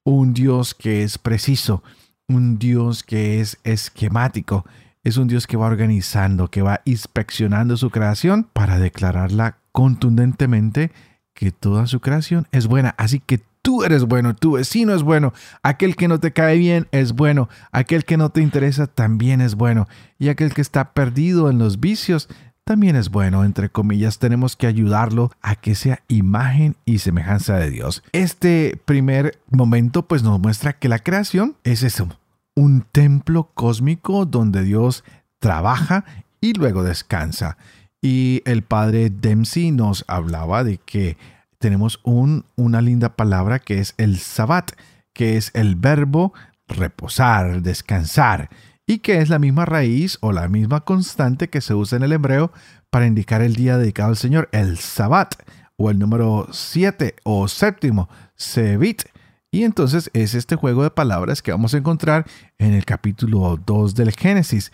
un 0.05 0.35
Dios 0.35 0.75
que 0.75 1.03
es 1.03 1.17
preciso, 1.17 1.83
un 2.29 2.59
Dios 2.59 3.03
que 3.03 3.41
es 3.41 3.59
esquemático, 3.65 4.67
es 5.03 5.17
un 5.17 5.29
Dios 5.29 5.47
que 5.47 5.57
va 5.57 5.67
organizando, 5.67 6.49
que 6.49 6.61
va 6.61 6.83
inspeccionando 6.85 7.79
su 7.79 7.91
creación 7.91 8.49
para 8.53 8.79
declararla 8.79 9.57
contundentemente 9.73 10.93
que 11.33 11.53
toda 11.53 11.87
su 11.87 12.01
creación 12.01 12.47
es 12.53 12.67
buena. 12.67 12.95
Así 12.99 13.19
que 13.19 13.41
tú 13.63 13.83
eres 13.83 14.05
bueno, 14.05 14.37
tu 14.37 14.53
vecino 14.53 14.95
es 14.95 15.03
bueno, 15.03 15.33
aquel 15.63 15.97
que 15.97 16.07
no 16.07 16.21
te 16.21 16.33
cae 16.33 16.59
bien 16.59 16.87
es 16.93 17.15
bueno, 17.15 17.49
aquel 17.73 18.05
que 18.05 18.19
no 18.19 18.29
te 18.29 18.43
interesa 18.43 18.87
también 18.87 19.41
es 19.41 19.55
bueno, 19.55 19.89
y 20.19 20.29
aquel 20.29 20.53
que 20.53 20.61
está 20.61 20.93
perdido 20.93 21.49
en 21.49 21.59
los 21.59 21.81
vicios 21.81 22.29
también 22.67 22.97
es 22.97 23.11
bueno, 23.11 23.45
entre 23.45 23.69
comillas, 23.69 24.19
tenemos 24.19 24.57
que 24.57 24.67
ayudarlo 24.67 25.31
a 25.41 25.55
que 25.55 25.77
sea 25.77 26.03
imagen 26.09 26.75
y 26.85 26.99
semejanza 26.99 27.55
de 27.57 27.71
Dios. 27.71 28.03
Este 28.11 28.77
primer 28.85 29.39
momento 29.49 30.03
pues 30.03 30.25
nos 30.25 30.41
muestra 30.41 30.73
que 30.73 30.89
la 30.89 30.99
creación 30.99 31.55
es 31.63 31.85
eso, 31.85 32.09
un 32.57 32.85
templo 32.91 33.53
cósmico 33.55 34.27
donde 34.27 34.65
Dios 34.65 35.05
trabaja 35.39 36.05
y 36.41 36.55
luego 36.55 36.83
descansa. 36.83 37.57
Y 38.03 38.43
el 38.45 38.63
padre 38.63 39.11
Dempsey 39.11 39.71
nos 39.71 40.05
hablaba 40.09 40.65
de 40.65 40.79
que 40.79 41.17
tenemos 41.59 42.01
un, 42.03 42.47
una 42.57 42.81
linda 42.81 43.15
palabra 43.15 43.61
que 43.61 43.79
es 43.79 43.95
el 43.97 44.19
sabbat, 44.19 44.73
que 45.13 45.37
es 45.37 45.53
el 45.55 45.77
verbo 45.77 46.35
reposar, 46.67 47.63
descansar, 47.63 48.51
y 48.87 48.99
que 48.99 49.19
es 49.21 49.29
la 49.29 49.39
misma 49.39 49.65
raíz 49.65 50.19
o 50.21 50.33
la 50.33 50.49
misma 50.49 50.83
constante 50.83 51.49
que 51.49 51.61
se 51.61 51.75
usa 51.75 51.97
en 51.97 52.05
el 52.05 52.13
hebreo 52.13 52.53
para 52.91 53.07
indicar 53.07 53.43
el 53.43 53.57
día 53.57 53.79
dedicado 53.79 54.11
al 54.11 54.17
Señor, 54.17 54.49
el 54.53 54.79
sabbat, 54.79 55.35
o 55.77 55.91
el 55.91 55.99
número 55.99 56.49
7 56.51 57.17
o 57.25 57.49
séptimo, 57.49 58.09
sebit. 58.35 59.03
Y 59.51 59.65
entonces 59.65 60.11
es 60.13 60.35
este 60.35 60.57
juego 60.57 60.83
de 60.83 60.91
palabras 60.91 61.43
que 61.43 61.51
vamos 61.51 61.75
a 61.75 61.79
encontrar 61.79 62.27
en 62.59 62.73
el 62.73 62.85
capítulo 62.85 63.61
2 63.65 63.95
del 63.95 64.13
Génesis. 64.13 64.71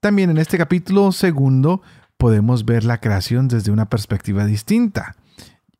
También 0.00 0.30
en 0.30 0.38
este 0.38 0.58
capítulo 0.58 1.12
segundo 1.12 1.82
podemos 2.16 2.64
ver 2.64 2.84
la 2.84 2.98
creación 2.98 3.48
desde 3.48 3.70
una 3.70 3.88
perspectiva 3.88 4.44
distinta. 4.44 5.16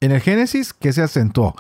En 0.01 0.13
el 0.13 0.21
Génesis, 0.21 0.73
¿qué 0.73 0.93
se 0.93 1.03
acentuó? 1.03 1.55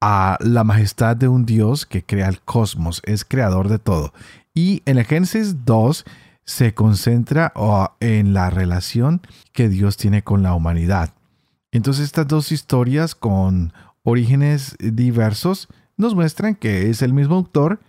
A 0.00 0.36
la 0.40 0.64
majestad 0.64 1.16
de 1.16 1.28
un 1.28 1.46
Dios 1.46 1.86
que 1.86 2.02
crea 2.02 2.28
el 2.28 2.40
cosmos, 2.40 3.00
es 3.04 3.24
creador 3.24 3.68
de 3.68 3.78
todo. 3.78 4.12
Y 4.54 4.82
en 4.86 4.98
el 4.98 5.04
Génesis 5.04 5.64
2 5.64 6.04
se 6.44 6.74
concentra 6.74 7.52
en 8.00 8.34
la 8.34 8.50
relación 8.50 9.20
que 9.52 9.68
Dios 9.68 9.96
tiene 9.96 10.22
con 10.22 10.42
la 10.42 10.54
humanidad. 10.54 11.12
Entonces 11.72 12.04
estas 12.04 12.28
dos 12.28 12.52
historias 12.52 13.14
con 13.14 13.72
orígenes 14.04 14.76
diversos 14.78 15.68
nos 15.96 16.14
muestran 16.14 16.54
que 16.54 16.90
es 16.90 17.02
el 17.02 17.12
mismo 17.12 17.34
autor, 17.34 17.80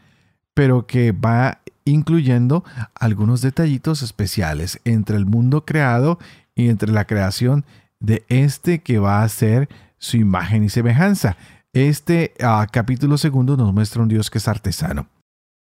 pero 0.54 0.88
que 0.88 1.12
va 1.12 1.60
incluyendo 1.84 2.63
algunos 2.95 3.41
detallitos 3.41 4.01
especiales 4.01 4.80
entre 4.86 5.17
el 5.17 5.25
mundo 5.25 5.65
creado 5.65 6.17
y 6.56 6.69
entre 6.69 6.91
la 6.91 7.06
creación 7.06 7.65
de 7.99 8.25
este 8.30 8.80
que 8.80 8.97
va 8.97 9.21
a 9.21 9.30
ser 9.30 9.69
su 9.97 10.17
imagen 10.17 10.63
y 10.63 10.69
semejanza. 10.69 11.38
Este 11.73 12.34
ah, 12.41 12.65
capítulo 12.71 13.17
segundo 13.17 13.58
nos 13.58 13.73
muestra 13.73 14.01
un 14.01 14.08
Dios 14.08 14.32
que 14.32 14.38
es 14.38 14.47
artesano, 14.47 15.08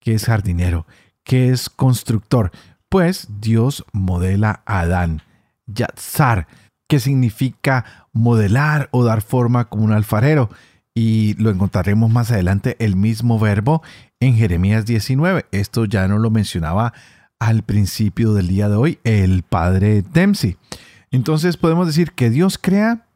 que 0.08 0.14
es 0.14 0.24
jardinero, 0.24 0.86
que 1.22 1.50
es 1.50 1.68
constructor. 1.68 2.50
Pues 2.88 3.28
Dios 3.42 3.84
modela 3.92 4.62
a 4.64 4.80
Adán, 4.80 5.20
Yatzar, 5.66 6.46
que 6.88 6.98
significa 6.98 7.84
modelar 8.14 8.88
o 8.90 9.04
dar 9.04 9.20
forma 9.20 9.66
como 9.66 9.84
un 9.84 9.92
alfarero. 9.92 10.48
Y 10.94 11.34
lo 11.34 11.50
encontraremos 11.50 12.10
más 12.10 12.30
adelante 12.30 12.74
el 12.78 12.96
mismo 12.96 13.38
verbo 13.38 13.82
en 14.18 14.34
Jeremías 14.34 14.86
19. 14.86 15.44
Esto 15.52 15.84
ya 15.84 16.08
no 16.08 16.16
lo 16.16 16.30
mencionaba 16.30 16.94
al 17.38 17.62
principio 17.62 18.32
del 18.32 18.48
día 18.48 18.70
de 18.70 18.76
hoy 18.76 18.98
el 19.04 19.42
padre 19.42 20.00
Dempsey. 20.00 20.56
Entonces 21.10 21.58
podemos 21.58 21.86
decir 21.86 22.12
que 22.12 22.30
Dios 22.30 22.56
crea 22.56 23.07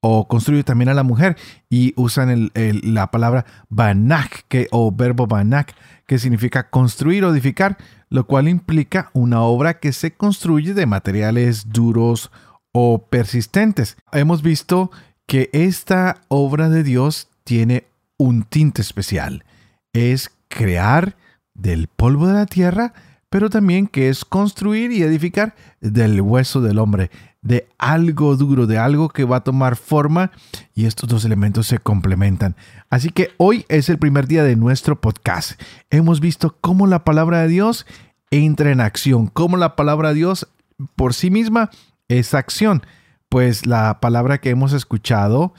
o 0.00 0.28
construye 0.28 0.64
también 0.64 0.88
a 0.88 0.94
la 0.94 1.02
mujer 1.02 1.36
y 1.68 1.92
usan 1.96 2.50
la 2.54 3.10
palabra 3.10 3.44
banak 3.68 4.44
que, 4.48 4.66
o 4.70 4.90
verbo 4.92 5.26
banak 5.26 5.74
que 6.06 6.18
significa 6.18 6.70
construir 6.70 7.24
o 7.24 7.32
edificar, 7.32 7.76
lo 8.08 8.26
cual 8.26 8.48
implica 8.48 9.10
una 9.12 9.42
obra 9.42 9.78
que 9.78 9.92
se 9.92 10.12
construye 10.12 10.74
de 10.74 10.86
materiales 10.86 11.68
duros 11.70 12.30
o 12.72 13.06
persistentes. 13.06 13.96
Hemos 14.12 14.42
visto 14.42 14.90
que 15.26 15.50
esta 15.52 16.22
obra 16.28 16.68
de 16.68 16.82
Dios 16.82 17.28
tiene 17.44 17.84
un 18.16 18.42
tinte 18.42 18.82
especial. 18.82 19.44
Es 19.92 20.30
crear 20.48 21.16
del 21.54 21.88
polvo 21.88 22.26
de 22.26 22.34
la 22.34 22.46
tierra, 22.46 22.92
pero 23.30 23.48
también 23.48 23.86
que 23.86 24.08
es 24.08 24.24
construir 24.24 24.92
y 24.92 25.02
edificar 25.02 25.54
del 25.80 26.20
hueso 26.20 26.60
del 26.60 26.78
hombre 26.78 27.10
de 27.42 27.68
algo 27.78 28.36
duro, 28.36 28.66
de 28.66 28.78
algo 28.78 29.08
que 29.08 29.24
va 29.24 29.36
a 29.36 29.44
tomar 29.44 29.76
forma 29.76 30.30
y 30.74 30.86
estos 30.86 31.08
dos 31.08 31.24
elementos 31.24 31.66
se 31.66 31.78
complementan. 31.78 32.54
Así 32.90 33.10
que 33.10 33.30
hoy 33.38 33.64
es 33.68 33.88
el 33.88 33.98
primer 33.98 34.26
día 34.26 34.44
de 34.44 34.56
nuestro 34.56 35.00
podcast. 35.00 35.60
Hemos 35.90 36.20
visto 36.20 36.56
cómo 36.60 36.86
la 36.86 37.04
palabra 37.04 37.42
de 37.42 37.48
Dios 37.48 37.86
entra 38.30 38.70
en 38.70 38.80
acción. 38.80 39.28
Como 39.28 39.56
la 39.56 39.76
palabra 39.76 40.10
de 40.10 40.16
Dios 40.16 40.48
por 40.96 41.14
sí 41.14 41.30
misma 41.30 41.70
es 42.08 42.34
acción. 42.34 42.82
Pues 43.28 43.64
la 43.64 44.00
palabra 44.00 44.38
que 44.38 44.50
hemos 44.50 44.72
escuchado 44.72 45.54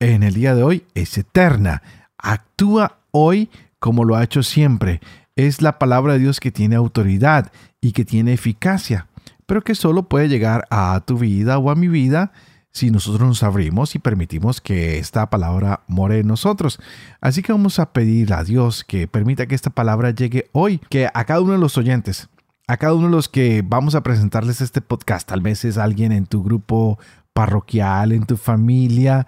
en 0.00 0.24
el 0.24 0.34
día 0.34 0.54
de 0.54 0.62
hoy 0.62 0.84
es 0.94 1.16
eterna. 1.16 1.82
Actúa 2.18 2.98
hoy 3.12 3.50
como 3.78 4.04
lo 4.04 4.16
ha 4.16 4.24
hecho 4.24 4.42
siempre. 4.42 5.00
Es 5.36 5.62
la 5.62 5.78
palabra 5.78 6.12
de 6.12 6.20
Dios 6.20 6.38
que 6.38 6.52
tiene 6.52 6.76
autoridad 6.76 7.50
y 7.80 7.92
que 7.92 8.04
tiene 8.04 8.32
eficacia, 8.32 9.08
pero 9.46 9.62
que 9.62 9.74
solo 9.74 10.08
puede 10.08 10.28
llegar 10.28 10.66
a 10.70 11.02
tu 11.04 11.18
vida 11.18 11.58
o 11.58 11.70
a 11.70 11.74
mi 11.74 11.88
vida 11.88 12.32
si 12.70 12.90
nosotros 12.90 13.26
nos 13.26 13.42
abrimos 13.42 13.94
y 13.94 14.00
permitimos 14.00 14.60
que 14.60 14.98
esta 14.98 15.30
palabra 15.30 15.80
more 15.86 16.18
en 16.18 16.26
nosotros. 16.26 16.80
Así 17.20 17.42
que 17.42 17.52
vamos 17.52 17.78
a 17.78 17.92
pedir 17.92 18.32
a 18.32 18.42
Dios 18.44 18.84
que 18.84 19.06
permita 19.06 19.46
que 19.46 19.54
esta 19.54 19.70
palabra 19.70 20.10
llegue 20.10 20.50
hoy, 20.52 20.80
que 20.88 21.08
a 21.12 21.24
cada 21.24 21.40
uno 21.40 21.52
de 21.52 21.58
los 21.58 21.78
oyentes, 21.78 22.28
a 22.66 22.76
cada 22.76 22.94
uno 22.94 23.06
de 23.06 23.12
los 23.12 23.28
que 23.28 23.62
vamos 23.64 23.94
a 23.94 24.02
presentarles 24.02 24.60
este 24.60 24.80
podcast, 24.80 25.28
tal 25.28 25.40
vez 25.40 25.64
es 25.64 25.78
alguien 25.78 26.10
en 26.10 26.26
tu 26.26 26.42
grupo 26.42 26.98
parroquial, 27.32 28.12
en 28.12 28.26
tu 28.26 28.36
familia, 28.36 29.26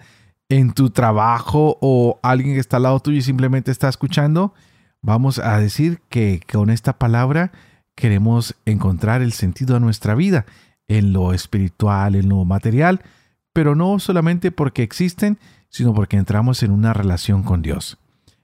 en 0.48 0.72
tu 0.72 0.90
trabajo 0.90 1.78
o 1.80 2.18
alguien 2.22 2.54
que 2.54 2.60
está 2.60 2.78
al 2.78 2.84
lado 2.84 3.00
tuyo 3.00 3.18
y 3.18 3.22
simplemente 3.22 3.70
está 3.70 3.88
escuchando, 3.88 4.54
vamos 5.06 5.38
a 5.38 5.58
decir 5.60 6.00
que 6.10 6.40
con 6.52 6.68
esta 6.68 6.98
palabra 6.98 7.52
queremos 7.94 8.56
encontrar 8.66 9.22
el 9.22 9.32
sentido 9.32 9.76
a 9.76 9.80
nuestra 9.80 10.16
vida, 10.16 10.46
en 10.88 11.12
lo 11.12 11.32
espiritual, 11.32 12.16
en 12.16 12.28
lo 12.28 12.44
material, 12.44 13.00
pero 13.52 13.76
no 13.76 14.00
solamente 14.00 14.50
porque 14.50 14.82
existen, 14.82 15.38
sino 15.68 15.94
porque 15.94 16.16
entramos 16.16 16.64
en 16.64 16.72
una 16.72 16.92
relación 16.92 17.44
con 17.44 17.62
Dios. 17.62 17.98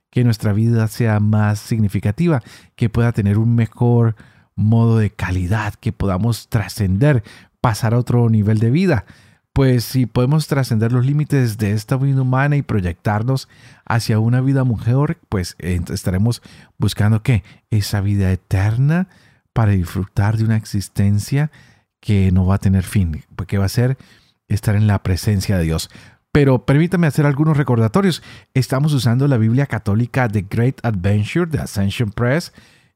Que 0.09 0.23
nuestra 0.23 0.53
vida 0.53 0.87
sea 0.87 1.19
más 1.19 1.59
significativa, 1.59 2.41
que 2.75 2.89
pueda 2.89 3.11
tener 3.11 3.37
un 3.37 3.55
mejor 3.55 4.15
modo 4.55 4.97
de 4.97 5.09
calidad, 5.09 5.73
que 5.73 5.91
podamos 5.91 6.47
trascender, 6.47 7.23
pasar 7.59 7.93
a 7.93 7.99
otro 7.99 8.29
nivel 8.29 8.59
de 8.59 8.71
vida. 8.71 9.05
Pues 9.53 9.83
si 9.83 10.07
podemos 10.07 10.47
trascender 10.47 10.91
los 10.91 11.05
límites 11.05 11.59
de 11.59 11.73
esta 11.73 11.95
vida 11.95 12.23
humana 12.23 12.55
y 12.55 12.63
proyectarnos 12.63 13.47
hacia 13.85 14.17
una 14.17 14.41
vida 14.41 14.65
mejor, 14.65 15.19
pues 15.29 15.55
estaremos 15.59 16.41
buscando 16.79 17.21
qué? 17.21 17.43
Esa 17.69 18.01
vida 18.01 18.31
eterna 18.31 19.09
para 19.53 19.73
disfrutar 19.73 20.37
de 20.37 20.45
una 20.45 20.57
existencia 20.57 21.51
que 21.99 22.31
no 22.31 22.47
va 22.47 22.55
a 22.55 22.59
tener 22.59 22.83
fin, 22.83 23.23
porque 23.35 23.59
va 23.59 23.65
a 23.65 23.69
ser 23.69 23.97
estar 24.47 24.75
en 24.75 24.87
la 24.87 25.03
presencia 25.03 25.55
de 25.57 25.65
Dios. 25.65 25.91
Pero 26.31 26.65
permítame 26.65 27.05
hacer 27.05 27.27
algunos 27.27 27.55
recordatorios. 27.55 28.23
Estamos 28.55 28.91
usando 28.93 29.27
la 29.27 29.37
Biblia 29.37 29.67
católica 29.67 30.27
The 30.27 30.47
Great 30.49 30.83
Adventure 30.83 31.45
de 31.45 31.59
Ascension 31.59 32.09
Press 32.09 32.53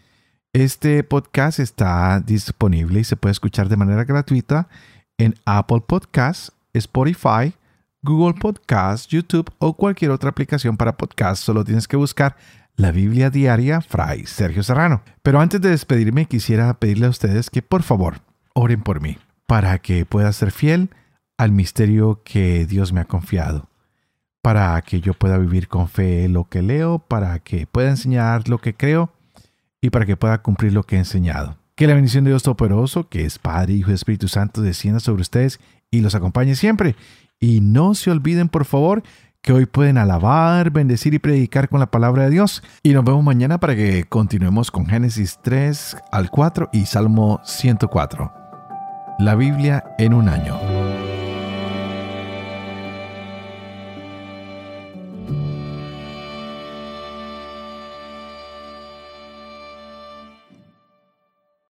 Este 0.53 1.05
podcast 1.05 1.59
está 1.59 2.20
disponible 2.20 3.01
y 3.01 3.05
se 3.05 3.16
puede 3.16 3.33
escuchar 3.33 3.68
de 3.68 3.77
manera 3.77 4.05
gratuita 4.05 4.68
en 5.18 5.35
Apple 5.44 5.83
Podcasts, 5.87 6.53
Spotify, 6.72 7.55
Google 8.07 8.40
Podcasts, 8.40 9.09
YouTube 9.09 9.51
o 9.59 9.75
cualquier 9.75 10.12
otra 10.12 10.31
aplicación 10.31 10.79
para 10.79 10.97
podcast. 10.97 11.42
Solo 11.42 11.64
tienes 11.64 11.87
que 11.87 11.99
buscar 11.99 12.37
la 12.77 12.92
Biblia 12.92 13.29
Diaria 13.29 13.83
Fray 13.83 14.25
Sergio 14.25 14.62
Serrano. 14.62 15.03
Pero 15.23 15.40
antes 15.40 15.61
de 15.61 15.69
despedirme 15.69 16.27
quisiera 16.27 16.73
pedirle 16.75 17.07
a 17.07 17.11
ustedes 17.11 17.51
que 17.51 17.61
por 17.61 17.83
favor 17.83 18.21
oren 18.55 18.83
por 18.83 19.03
mí 19.03 19.19
para 19.47 19.79
que 19.79 20.07
pueda 20.07 20.33
ser 20.33 20.53
fiel 20.53 20.90
al 21.37 21.53
misterio 21.53 22.23
que 22.25 22.64
Dios 22.64 22.92
me 22.95 23.01
ha 23.01 23.05
confiado 23.05 23.69
para 24.47 24.81
que 24.83 25.01
yo 25.01 25.12
pueda 25.12 25.38
vivir 25.38 25.66
con 25.66 25.88
fe 25.88 26.29
lo 26.29 26.45
que 26.45 26.62
leo, 26.62 27.01
para 27.01 27.40
que 27.40 27.66
pueda 27.66 27.90
enseñar 27.90 28.49
lo 28.49 28.59
que 28.59 28.75
creo 28.75 29.12
y 29.81 29.90
para 29.90 30.07
que 30.07 30.16
pueda 30.16 30.40
cumplir 30.40 30.73
lo 30.73 30.85
que 30.85 30.95
he 30.95 30.99
enseñado. 31.01 31.59
Que 31.75 31.88
la 31.88 31.95
bendición 31.95 32.23
de 32.23 32.31
Dios 32.31 32.45
Todopoderoso, 32.45 33.09
que 33.09 33.25
es 33.25 33.40
Padre, 33.40 33.73
Hijo 33.73 33.90
y 33.90 33.95
Espíritu 33.95 34.29
Santo, 34.29 34.62
descienda 34.62 35.01
sobre 35.01 35.23
ustedes 35.23 35.59
y 35.90 36.01
los 36.01 36.14
acompañe 36.14 36.55
siempre. 36.55 36.95
Y 37.38 37.61
no 37.61 37.94
se 37.94 38.11
olviden, 38.11 38.49
por 38.49 38.64
favor, 38.64 39.03
que 39.42 39.53
hoy 39.53 39.66
pueden 39.66 39.99
alabar, 39.99 40.70
bendecir 40.70 41.14
y 41.14 41.18
predicar 41.18 41.68
con 41.68 41.81
la 41.81 41.90
palabra 41.90 42.25
de 42.25 42.31
Dios. 42.31 42.62
Y 42.83 42.92
nos 42.92 43.05
vemos 43.05 43.22
mañana 43.22 43.59
para 43.59 43.77
que 43.77 44.05
continuemos 44.05 44.70
con 44.70 44.87
Génesis 44.87 45.38
3 45.42 45.96
al 46.11 46.31
4 46.31 46.70
y 46.72 46.87
Salmo 46.87 47.40
104. 47.44 48.33
La 49.18 49.35
Biblia 49.35 49.85
en 49.99 50.14
un 50.14 50.29
año. 50.29 50.86